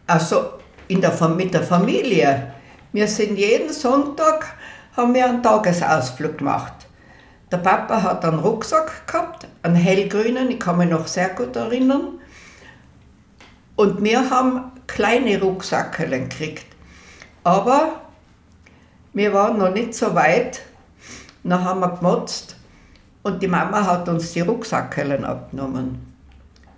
Also 0.09 0.55
in 0.89 1.01
der, 1.01 1.13
mit 1.29 1.55
der 1.55 1.63
Familie. 1.63 2.53
Wir 2.93 3.07
sind 3.07 3.39
jeden 3.39 3.73
Sonntag, 3.73 4.57
haben 4.97 5.15
wir 5.15 5.25
einen 5.25 5.41
Tagesausflug 5.41 6.39
gemacht. 6.39 6.73
Der 7.53 7.59
Papa 7.59 8.03
hat 8.03 8.25
einen 8.25 8.41
Rucksack 8.41 9.07
gehabt, 9.07 9.47
einen 9.63 9.77
hellgrünen, 9.77 10.51
ich 10.51 10.59
kann 10.59 10.79
mich 10.79 10.91
noch 10.91 11.07
sehr 11.07 11.29
gut 11.29 11.55
erinnern. 11.55 12.19
Und 13.77 14.03
wir 14.03 14.29
haben 14.29 14.73
kleine 14.89 15.41
Rucksackeln 15.41 16.29
gekriegt. 16.29 16.67
Aber 17.45 18.01
wir 19.13 19.33
waren 19.33 19.59
noch 19.59 19.73
nicht 19.73 19.95
so 19.95 20.13
weit. 20.17 20.63
Dann 21.43 21.65
haben 21.65 21.81
wir 21.81 21.89
gemotzt 21.89 22.57
und 23.23 23.43
die 23.43 23.49
Mama 23.49 23.85
hat 23.85 24.09
uns 24.09 24.33
die 24.33 24.41
Rucksackeln 24.41 25.25
abgenommen. 25.25 26.15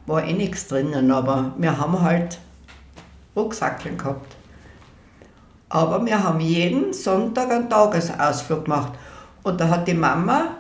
War 0.07 0.25
eh 0.25 0.33
nichts 0.33 0.69
drinnen, 0.69 1.11
aber 1.11 1.53
wir 1.59 1.77
haben 1.77 2.01
halt 2.01 2.39
Rucksackeln 3.37 3.97
gehabt. 3.97 4.37
Aber 5.69 6.05
wir 6.05 6.23
haben 6.23 6.41
jeden 6.41 6.93
Sonntag 6.93 7.51
einen 7.51 7.71
Tagesausflug 7.71 8.65
gemacht. 8.65 8.93
Und 9.43 9.61
da 9.61 9.69
hat 9.69 9.89
die 9.89 9.95
Mama 9.95 10.57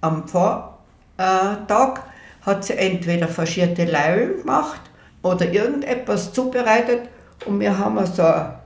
am 0.00 0.26
Vortag 0.26 2.00
hat 2.42 2.64
sie 2.64 2.74
entweder 2.74 3.28
faschierte 3.28 3.84
Leilen 3.84 4.38
gemacht 4.38 4.80
oder 5.22 5.50
irgendetwas 5.52 6.32
zubereitet 6.32 7.08
und 7.46 7.60
wir 7.60 7.76
haben 7.76 8.04
so 8.06 8.22
eine, 8.22 8.58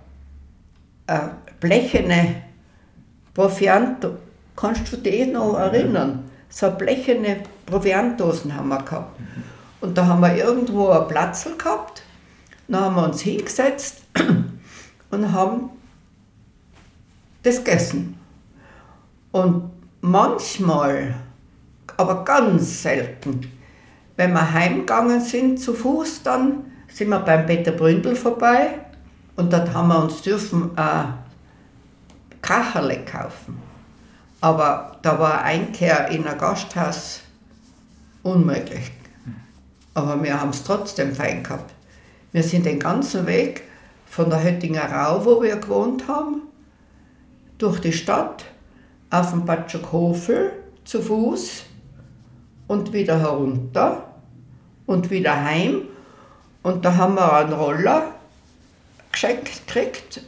eine 1.07 1.37
blechene 1.61 2.43
Proviant, 3.35 4.07
kannst 4.63 4.93
du 4.93 4.97
dich 4.97 5.27
noch 5.27 5.59
erinnern? 5.59 6.31
So 6.49 6.71
blechene 6.71 7.39
Proviantdosen 7.67 8.55
haben 8.55 8.69
wir 8.69 8.83
gehabt. 8.83 9.21
Und 9.81 9.99
da 9.99 10.07
haben 10.07 10.21
wir 10.21 10.37
irgendwo 10.37 10.91
einen 10.91 11.09
Platz 11.09 11.49
gehabt, 11.59 12.03
dann 12.69 12.81
haben 12.81 12.95
wir 12.95 13.05
uns 13.05 13.21
hingesetzt 13.23 14.03
und 15.11 15.33
haben 15.33 15.71
das 17.43 17.65
gegessen. 17.65 18.17
Und 19.33 19.71
manchmal, 20.01 21.17
aber 21.97 22.25
ganz 22.25 22.83
selten, 22.83 23.51
wenn 24.17 24.33
wir 24.33 24.53
heimgegangen 24.53 25.21
sind 25.21 25.59
zu 25.59 25.75
Fuß, 25.75 26.23
dann 26.23 26.67
sind 26.87 27.09
wir 27.09 27.19
beim 27.19 27.47
Peter 27.47 27.73
Bründel 27.73 28.15
vorbei 28.15 28.79
und 29.35 29.53
dort 29.53 29.75
haben 29.75 29.89
wir 29.89 30.05
uns 30.05 30.23
dürfen 30.23 30.71
ein 30.79 31.15
Kacherle 32.43 33.05
kaufen. 33.05 33.62
Aber 34.43 34.97
da 35.03 35.21
war 35.21 35.43
Einkehr 35.43 36.09
in 36.09 36.27
ein 36.27 36.37
Gasthaus 36.37 37.21
unmöglich. 38.25 38.91
Aber 39.95 40.21
wir 40.21 40.41
haben 40.41 40.51
es 40.51 40.65
trotzdem 40.65 41.15
fein 41.15 41.45
gehabt. 41.45 41.73
Wir 42.33 42.43
sind 42.43 42.67
den 42.67 42.81
ganzen 42.81 43.27
Weg 43.27 43.63
von 44.05 44.31
der 44.31 44.43
Höttinger 44.43 44.91
Rau, 44.91 45.25
wo 45.25 45.43
wir 45.43 45.57
gewohnt 45.57 46.09
haben, 46.09 46.43
durch 47.59 47.79
die 47.81 47.93
Stadt, 47.93 48.45
auf 49.11 49.31
den 49.31 49.45
Patschokofel 49.45 50.53
zu 50.85 51.01
Fuß 51.01 51.63
und 52.67 52.93
wieder 52.93 53.21
herunter 53.21 54.09
und 54.87 55.11
wieder 55.11 55.45
heim. 55.45 55.83
Und 56.65 56.85
da 56.85 56.97
haben 56.97 57.15
wir 57.15 57.33
einen 57.33 57.53
Roller 57.53 58.07
geschenkt 59.13 59.69
gekriegt. 59.69 60.23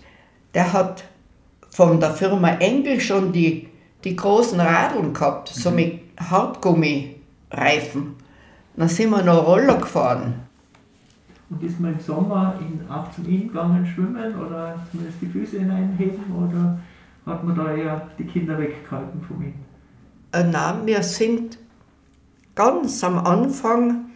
Der 0.54 0.72
hat 0.72 1.02
von 1.70 1.98
der 1.98 2.14
Firma 2.14 2.50
Engel 2.58 3.00
schon 3.00 3.32
die, 3.32 3.70
die 4.04 4.14
großen 4.14 4.60
Radeln 4.60 5.12
gehabt, 5.12 5.48
so 5.48 5.70
mit 5.70 6.00
Hartgummirädern. 6.18 7.14
Reifen. 7.56 8.16
Dann 8.76 8.88
sind 8.88 9.10
wir 9.10 9.22
noch 9.22 9.46
Roller 9.46 9.76
gefahren. 9.76 10.34
Und 11.50 11.62
ist 11.62 11.78
man 11.78 11.92
im 11.92 12.00
Sommer 12.00 12.58
in, 12.60 12.88
auch 12.90 13.10
zum 13.12 13.26
Inn 13.26 13.48
gegangen 13.48 13.86
schwimmen 13.86 14.34
oder 14.40 14.78
zumindest 14.90 15.20
die 15.20 15.26
Füße 15.26 15.58
hineinheben 15.58 16.24
oder 16.34 16.78
hat 17.26 17.44
man 17.44 17.54
da 17.54 17.74
eher 17.74 18.08
die 18.18 18.24
Kinder 18.24 18.58
weggehalten 18.58 19.22
vom 19.22 19.42
Inn? 19.42 19.54
Äh, 20.32 20.44
nein, 20.44 20.86
wir 20.86 21.02
sind 21.02 21.58
ganz 22.54 23.04
am 23.04 23.18
Anfang, 23.18 24.06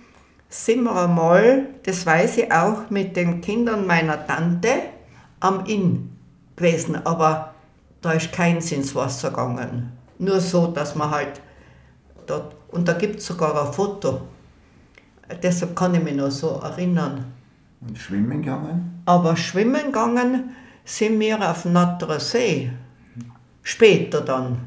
sind 0.49 0.85
wir 0.85 0.97
einmal, 0.97 1.67
das 1.85 2.05
weiß 2.07 2.39
ich 2.39 2.53
auch, 2.53 2.91
mit 2.91 3.17
den 3.17 3.41
Kindern 3.41 3.87
meiner 3.87 4.27
Tante 4.27 4.69
am 5.41 5.65
Inn 5.67 6.11
gewesen, 6.57 6.97
aber 7.07 7.55
da 8.01 8.13
ist 8.13 8.33
keins 8.33 8.73
ins 8.73 8.95
Wasser 8.95 9.31
gegangen. 9.31 9.93
Nur 10.19 10.41
so, 10.41 10.69
dass 10.69 10.95
man 10.95 11.11
halt 11.11 11.41
dort, 12.27 12.55
und 12.69 12.87
da 12.87 12.93
gibt 12.95 13.17
es 13.17 13.27
sogar 13.27 13.67
ein 13.67 13.73
Foto. 13.73 14.23
Deshalb 15.43 15.77
kann 15.77 15.95
ich 15.95 16.03
mich 16.03 16.15
noch 16.15 16.31
so 16.31 16.61
erinnern. 16.63 17.25
Und 17.81 17.99
schwimmen 17.99 18.43
gegangen? 18.43 19.03
Aber 19.07 19.37
schwimmen 19.37 19.87
gegangen 19.87 20.55
sind 20.85 21.21
wir 21.21 21.39
auf 21.49 21.65
Natterer 21.65 22.19
See. 22.19 22.73
Später 23.63 24.21
dann. 24.21 24.59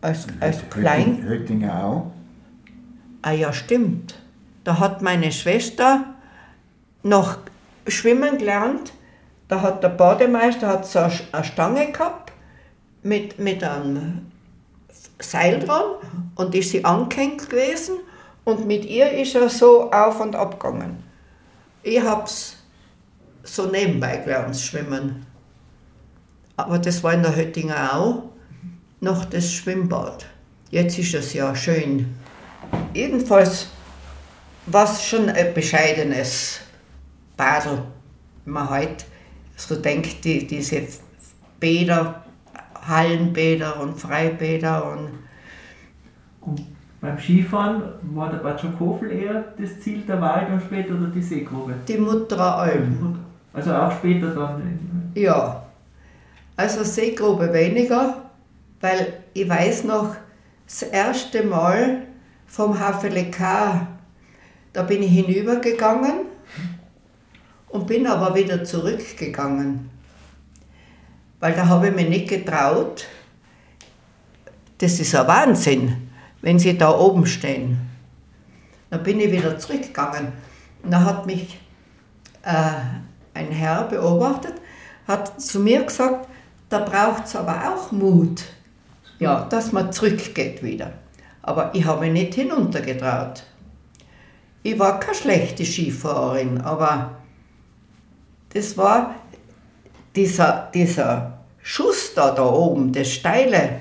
Als, 0.00 0.26
als 0.40 0.68
klein. 0.70 1.22
Höttinger 1.22 1.84
auch. 1.84 2.12
Ah 3.22 3.32
ja, 3.32 3.52
stimmt. 3.52 4.14
Da 4.62 4.78
hat 4.78 5.02
meine 5.02 5.32
Schwester 5.32 6.04
noch 7.02 7.38
schwimmen 7.88 8.38
gelernt. 8.38 8.92
Da 9.48 9.62
hat 9.62 9.82
der 9.82 9.88
Bademeister 9.88 10.68
hat 10.68 10.86
so 10.86 11.00
eine 11.00 11.44
Stange 11.44 11.90
gehabt 11.92 12.25
mit, 13.06 13.38
mit 13.38 13.62
einem 13.62 14.26
Seil 15.20 15.60
dran 15.60 15.96
und 16.34 16.54
ist 16.54 16.70
sie 16.70 16.84
angehängt 16.84 17.48
gewesen 17.48 17.96
und 18.44 18.66
mit 18.66 18.84
ihr 18.84 19.10
ist 19.12 19.34
er 19.34 19.48
so 19.48 19.90
auf 19.90 20.20
und 20.20 20.34
ab 20.34 20.60
gegangen. 20.60 21.02
Ich 21.82 22.00
hab's 22.00 22.56
so 23.44 23.66
nebenbei 23.66 24.16
gelernt, 24.18 24.56
schwimmen. 24.56 25.24
Aber 26.56 26.78
das 26.78 27.02
war 27.04 27.14
in 27.14 27.22
der 27.22 27.36
Höttinger 27.36 27.94
auch 27.96 28.24
noch 29.00 29.24
das 29.26 29.52
Schwimmbad. 29.52 30.26
Jetzt 30.70 30.98
ist 30.98 31.14
es 31.14 31.32
ja 31.32 31.54
schön. 31.54 32.16
Jedenfalls 32.92 33.68
war 34.66 34.84
es 34.84 35.04
schon 35.04 35.28
ein 35.28 35.54
bescheidenes 35.54 36.60
Badel. 37.36 37.84
Wenn 38.44 38.54
man 38.54 38.70
heute 38.70 39.04
so 39.54 39.76
denkt, 39.76 40.24
die, 40.24 40.46
diese 40.46 40.82
Bäder, 41.60 42.25
Hallenbäder 42.88 43.80
und 43.80 43.98
Freibäder 43.98 44.90
und. 44.90 45.10
Und 46.40 46.64
beim 47.00 47.18
Skifahren 47.18 47.82
war 48.14 48.30
der 48.30 48.38
Bad 48.38 48.60
Schokofel 48.60 49.12
eher 49.12 49.44
das 49.58 49.80
Ziel 49.80 50.02
der 50.02 50.20
Wahl 50.20 50.46
dann 50.48 50.60
später 50.60 50.94
oder 50.94 51.08
die 51.08 51.22
Seegrube? 51.22 51.74
Die 51.86 51.98
Mutterer 51.98 52.58
Alm. 52.58 53.18
Also 53.52 53.72
auch 53.74 53.92
später 53.92 54.34
dann? 54.34 55.12
Ja. 55.14 55.62
Also 56.56 56.84
Seegrube 56.84 57.52
weniger, 57.52 58.22
weil 58.80 59.14
ich 59.34 59.48
weiß 59.48 59.84
noch, 59.84 60.16
das 60.66 60.82
erste 60.82 61.44
Mal 61.44 62.02
vom 62.46 62.78
HVLK, 62.78 63.86
da 64.72 64.82
bin 64.82 65.02
ich 65.02 65.10
hinübergegangen 65.10 66.26
und 67.68 67.86
bin 67.86 68.06
aber 68.06 68.34
wieder 68.34 68.64
zurückgegangen. 68.64 69.90
Weil 71.40 71.54
da 71.54 71.66
habe 71.68 71.88
ich 71.88 71.94
mich 71.94 72.08
nicht 72.08 72.28
getraut. 72.28 73.06
Das 74.78 74.98
ist 75.00 75.14
ein 75.14 75.26
Wahnsinn, 75.26 76.08
wenn 76.42 76.58
sie 76.58 76.76
da 76.76 76.90
oben 76.90 77.26
stehen. 77.26 77.78
Dann 78.90 79.02
bin 79.02 79.20
ich 79.20 79.32
wieder 79.32 79.58
zurückgegangen. 79.58 80.32
Und 80.82 80.90
da 80.90 81.04
hat 81.04 81.26
mich 81.26 81.58
äh, 82.42 82.72
ein 83.34 83.50
Herr 83.50 83.84
beobachtet, 83.84 84.54
hat 85.06 85.40
zu 85.40 85.60
mir 85.60 85.82
gesagt, 85.82 86.28
da 86.68 86.80
braucht 86.80 87.26
es 87.26 87.36
aber 87.36 87.74
auch 87.74 87.92
Mut, 87.92 88.42
ja, 89.18 89.44
dass 89.44 89.72
man 89.72 89.92
zurückgeht 89.92 90.62
wieder. 90.62 90.92
Aber 91.42 91.74
ich 91.74 91.84
habe 91.84 92.02
mich 92.02 92.12
nicht 92.12 92.34
hinuntergetraut. 92.34 93.44
Ich 94.62 94.78
war 94.78 94.98
keine 94.98 95.14
schlechte 95.14 95.64
Skifahrerin, 95.64 96.60
aber 96.60 97.12
das 98.52 98.76
war 98.76 99.14
dieser, 100.16 100.70
dieser 100.72 101.38
Schuss 101.62 102.14
da, 102.14 102.30
da 102.30 102.44
oben, 102.44 102.92
das 102.92 103.12
Steile, 103.12 103.80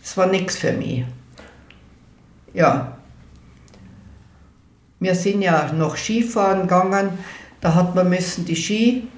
das 0.00 0.16
war 0.16 0.26
nichts 0.26 0.58
für 0.58 0.72
mich. 0.72 1.04
Ja. 2.52 2.96
Wir 5.00 5.14
sind 5.14 5.42
ja 5.42 5.72
noch 5.72 5.96
Skifahren 5.96 6.62
gegangen, 6.62 7.18
da 7.60 7.74
hat 7.74 7.94
man 7.94 8.08
müssen 8.08 8.44
die 8.44 8.56
Ski 8.56 9.08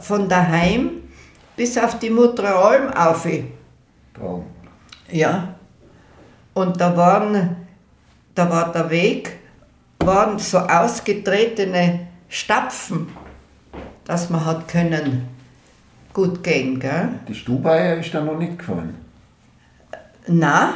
von 0.00 0.28
daheim 0.28 1.02
bis 1.56 1.76
auf 1.76 1.98
die 1.98 2.10
Mutteralm 2.10 2.92
auf. 2.92 3.26
Ja. 5.10 5.54
Und 6.54 6.80
da 6.80 6.96
waren, 6.96 7.56
da 8.34 8.50
war 8.50 8.72
der 8.72 8.90
Weg, 8.90 9.38
waren 9.98 10.38
so 10.38 10.58
ausgetretene 10.58 12.08
Stapfen, 12.28 13.08
dass 14.12 14.28
man 14.28 14.44
hat 14.44 14.68
können 14.68 15.26
gut 16.12 16.42
gehen, 16.42 16.78
gell? 16.78 17.08
Die 17.26 17.34
Stubaier 17.34 17.96
ist 17.96 18.12
da 18.12 18.20
noch 18.20 18.36
nicht 18.36 18.58
gefahren. 18.58 18.94
Na, 20.26 20.74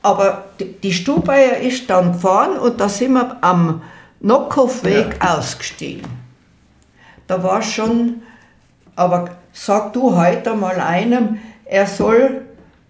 aber 0.00 0.44
die, 0.60 0.92
Stubaier 0.92 1.56
ist 1.56 1.90
dann 1.90 2.12
gefahren 2.12 2.56
und 2.56 2.80
da 2.80 2.88
sind 2.88 3.14
wir 3.14 3.36
am 3.40 3.82
Nockhofweg 4.20 5.18
ja. 5.20 5.36
ausgestiegen. 5.36 6.08
Da 7.26 7.42
war 7.42 7.60
schon, 7.62 8.22
aber 8.94 9.30
sag 9.52 9.92
du 9.94 10.16
heute 10.16 10.54
mal 10.54 10.78
einem, 10.78 11.40
er 11.64 11.88
soll 11.88 12.42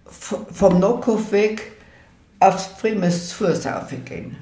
vom 0.05 0.79
Nockhofweg 0.79 1.71
aufs 2.39 2.67
Frimes 2.67 3.33
Fuß 3.33 3.67
gehen. 4.05 4.37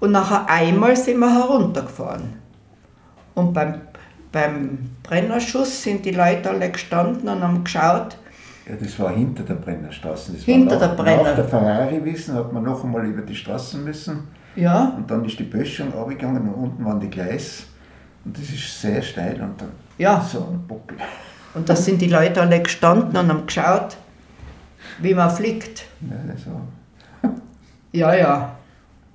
Und 0.00 0.12
nachher 0.12 0.50
einmal 0.50 0.94
sind 0.96 1.18
wir 1.18 1.32
heruntergefahren. 1.32 2.34
Und 3.34 3.54
beim, 3.54 3.80
beim 4.32 4.90
Brennerschuss 5.02 5.82
sind 5.82 6.04
die 6.04 6.10
Leute 6.10 6.50
alle 6.50 6.70
gestanden 6.70 7.28
und 7.28 7.42
haben 7.42 7.64
geschaut. 7.64 8.16
Ja, 8.68 8.74
das 8.78 8.98
war 8.98 9.10
hinter 9.12 9.42
der 9.42 9.54
Brennerstraße. 9.54 10.32
Das 10.32 10.42
hinter 10.42 10.78
nach, 10.78 10.88
der 10.88 11.02
Brenner. 11.02 11.22
Nach 11.22 11.34
der 11.34 11.44
Ferrari-Wissen 11.44 12.34
hat 12.34 12.52
man 12.52 12.64
noch 12.64 12.84
einmal 12.84 13.06
über 13.06 13.22
die 13.22 13.34
Straßen 13.34 13.82
müssen. 13.82 14.28
Ja. 14.56 14.92
Und 14.96 15.10
dann 15.10 15.24
ist 15.24 15.38
die 15.38 15.44
Böschung 15.44 15.94
abgegangen 15.94 16.42
und 16.48 16.54
unten 16.54 16.84
waren 16.84 17.00
die 17.00 17.08
Gleis. 17.08 17.66
Und 18.24 18.36
das 18.36 18.50
ist 18.50 18.80
sehr 18.80 19.00
steil 19.00 19.40
und 19.40 19.60
dann 19.60 19.70
ja. 19.96 20.20
so 20.20 20.40
ein 20.40 20.66
Buckel. 20.66 20.98
Und 21.54 21.68
da 21.68 21.74
sind 21.74 22.00
die 22.02 22.08
Leute 22.08 22.42
alle 22.42 22.62
gestanden 22.62 23.16
und 23.16 23.28
haben 23.30 23.46
geschaut, 23.46 23.96
wie 25.00 25.14
man 25.14 25.30
fliegt. 25.30 25.86
Ja, 26.02 26.36
so. 26.36 27.30
ja, 27.90 28.14
ja. 28.14 28.56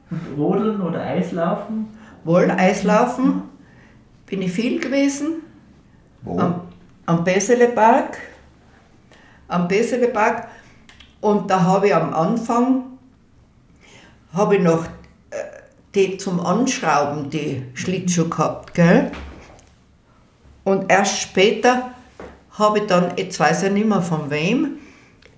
Und 0.10 0.20
Rodeln 0.36 0.82
oder 0.82 1.00
Eislaufen? 1.00 1.88
Wohl, 2.26 2.50
Eislaufen 2.50 3.44
bin 4.34 4.42
ich 4.42 4.52
viel 4.52 4.80
gewesen. 4.80 5.44
Wo? 6.24 6.40
Am, 6.40 6.62
am 7.06 7.24
Beseleberg. 7.24 8.18
Am 9.48 9.68
Beseleberg. 9.68 10.48
Und 11.22 11.52
da 11.52 11.62
habe 11.62 11.86
ich 11.86 11.96
am 11.96 12.12
Anfang 12.16 12.98
habe 14.34 14.56
ich 14.56 14.64
noch 14.64 14.86
äh, 15.30 15.38
die 15.94 16.18
zum 16.18 16.40
Anschrauben, 16.40 17.30
die 17.30 17.64
Schlittschuhe 17.76 18.28
gehabt. 18.28 18.74
Gell? 18.74 19.12
Und 20.64 20.92
erst 20.92 21.20
später 21.20 21.92
habe 22.58 22.80
ich 22.80 22.88
dann, 22.88 23.16
jetzt 23.16 23.40
weiß 23.40 23.62
ich 23.62 23.72
nicht 23.72 23.88
mehr 23.88 24.02
von 24.02 24.32
wem, 24.32 24.80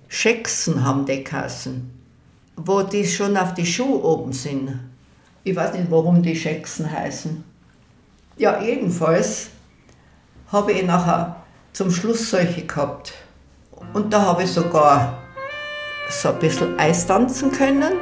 Schexen 0.08 0.82
haben 0.82 1.04
die 1.04 1.22
Kassen, 1.22 1.90
wo 2.56 2.80
die 2.80 3.04
schon 3.04 3.36
auf 3.36 3.52
die 3.52 3.66
Schuhe 3.66 4.02
oben 4.02 4.32
sind. 4.32 4.80
Ich 5.44 5.54
weiß 5.54 5.74
nicht, 5.74 5.90
warum 5.90 6.22
die 6.22 6.34
Schexen 6.34 6.90
heißen. 6.90 7.44
Ja, 8.38 8.60
jedenfalls 8.60 9.48
habe 10.52 10.72
ich 10.72 10.84
nachher 10.84 11.36
zum 11.72 11.90
Schluss 11.90 12.30
solche 12.30 12.66
gehabt. 12.66 13.14
Und 13.94 14.12
da 14.12 14.20
habe 14.20 14.42
ich 14.42 14.52
sogar 14.52 15.16
so 16.10 16.28
ein 16.28 16.38
bisschen 16.38 16.78
Eis 16.78 17.06
tanzen 17.06 17.50
können. 17.50 17.94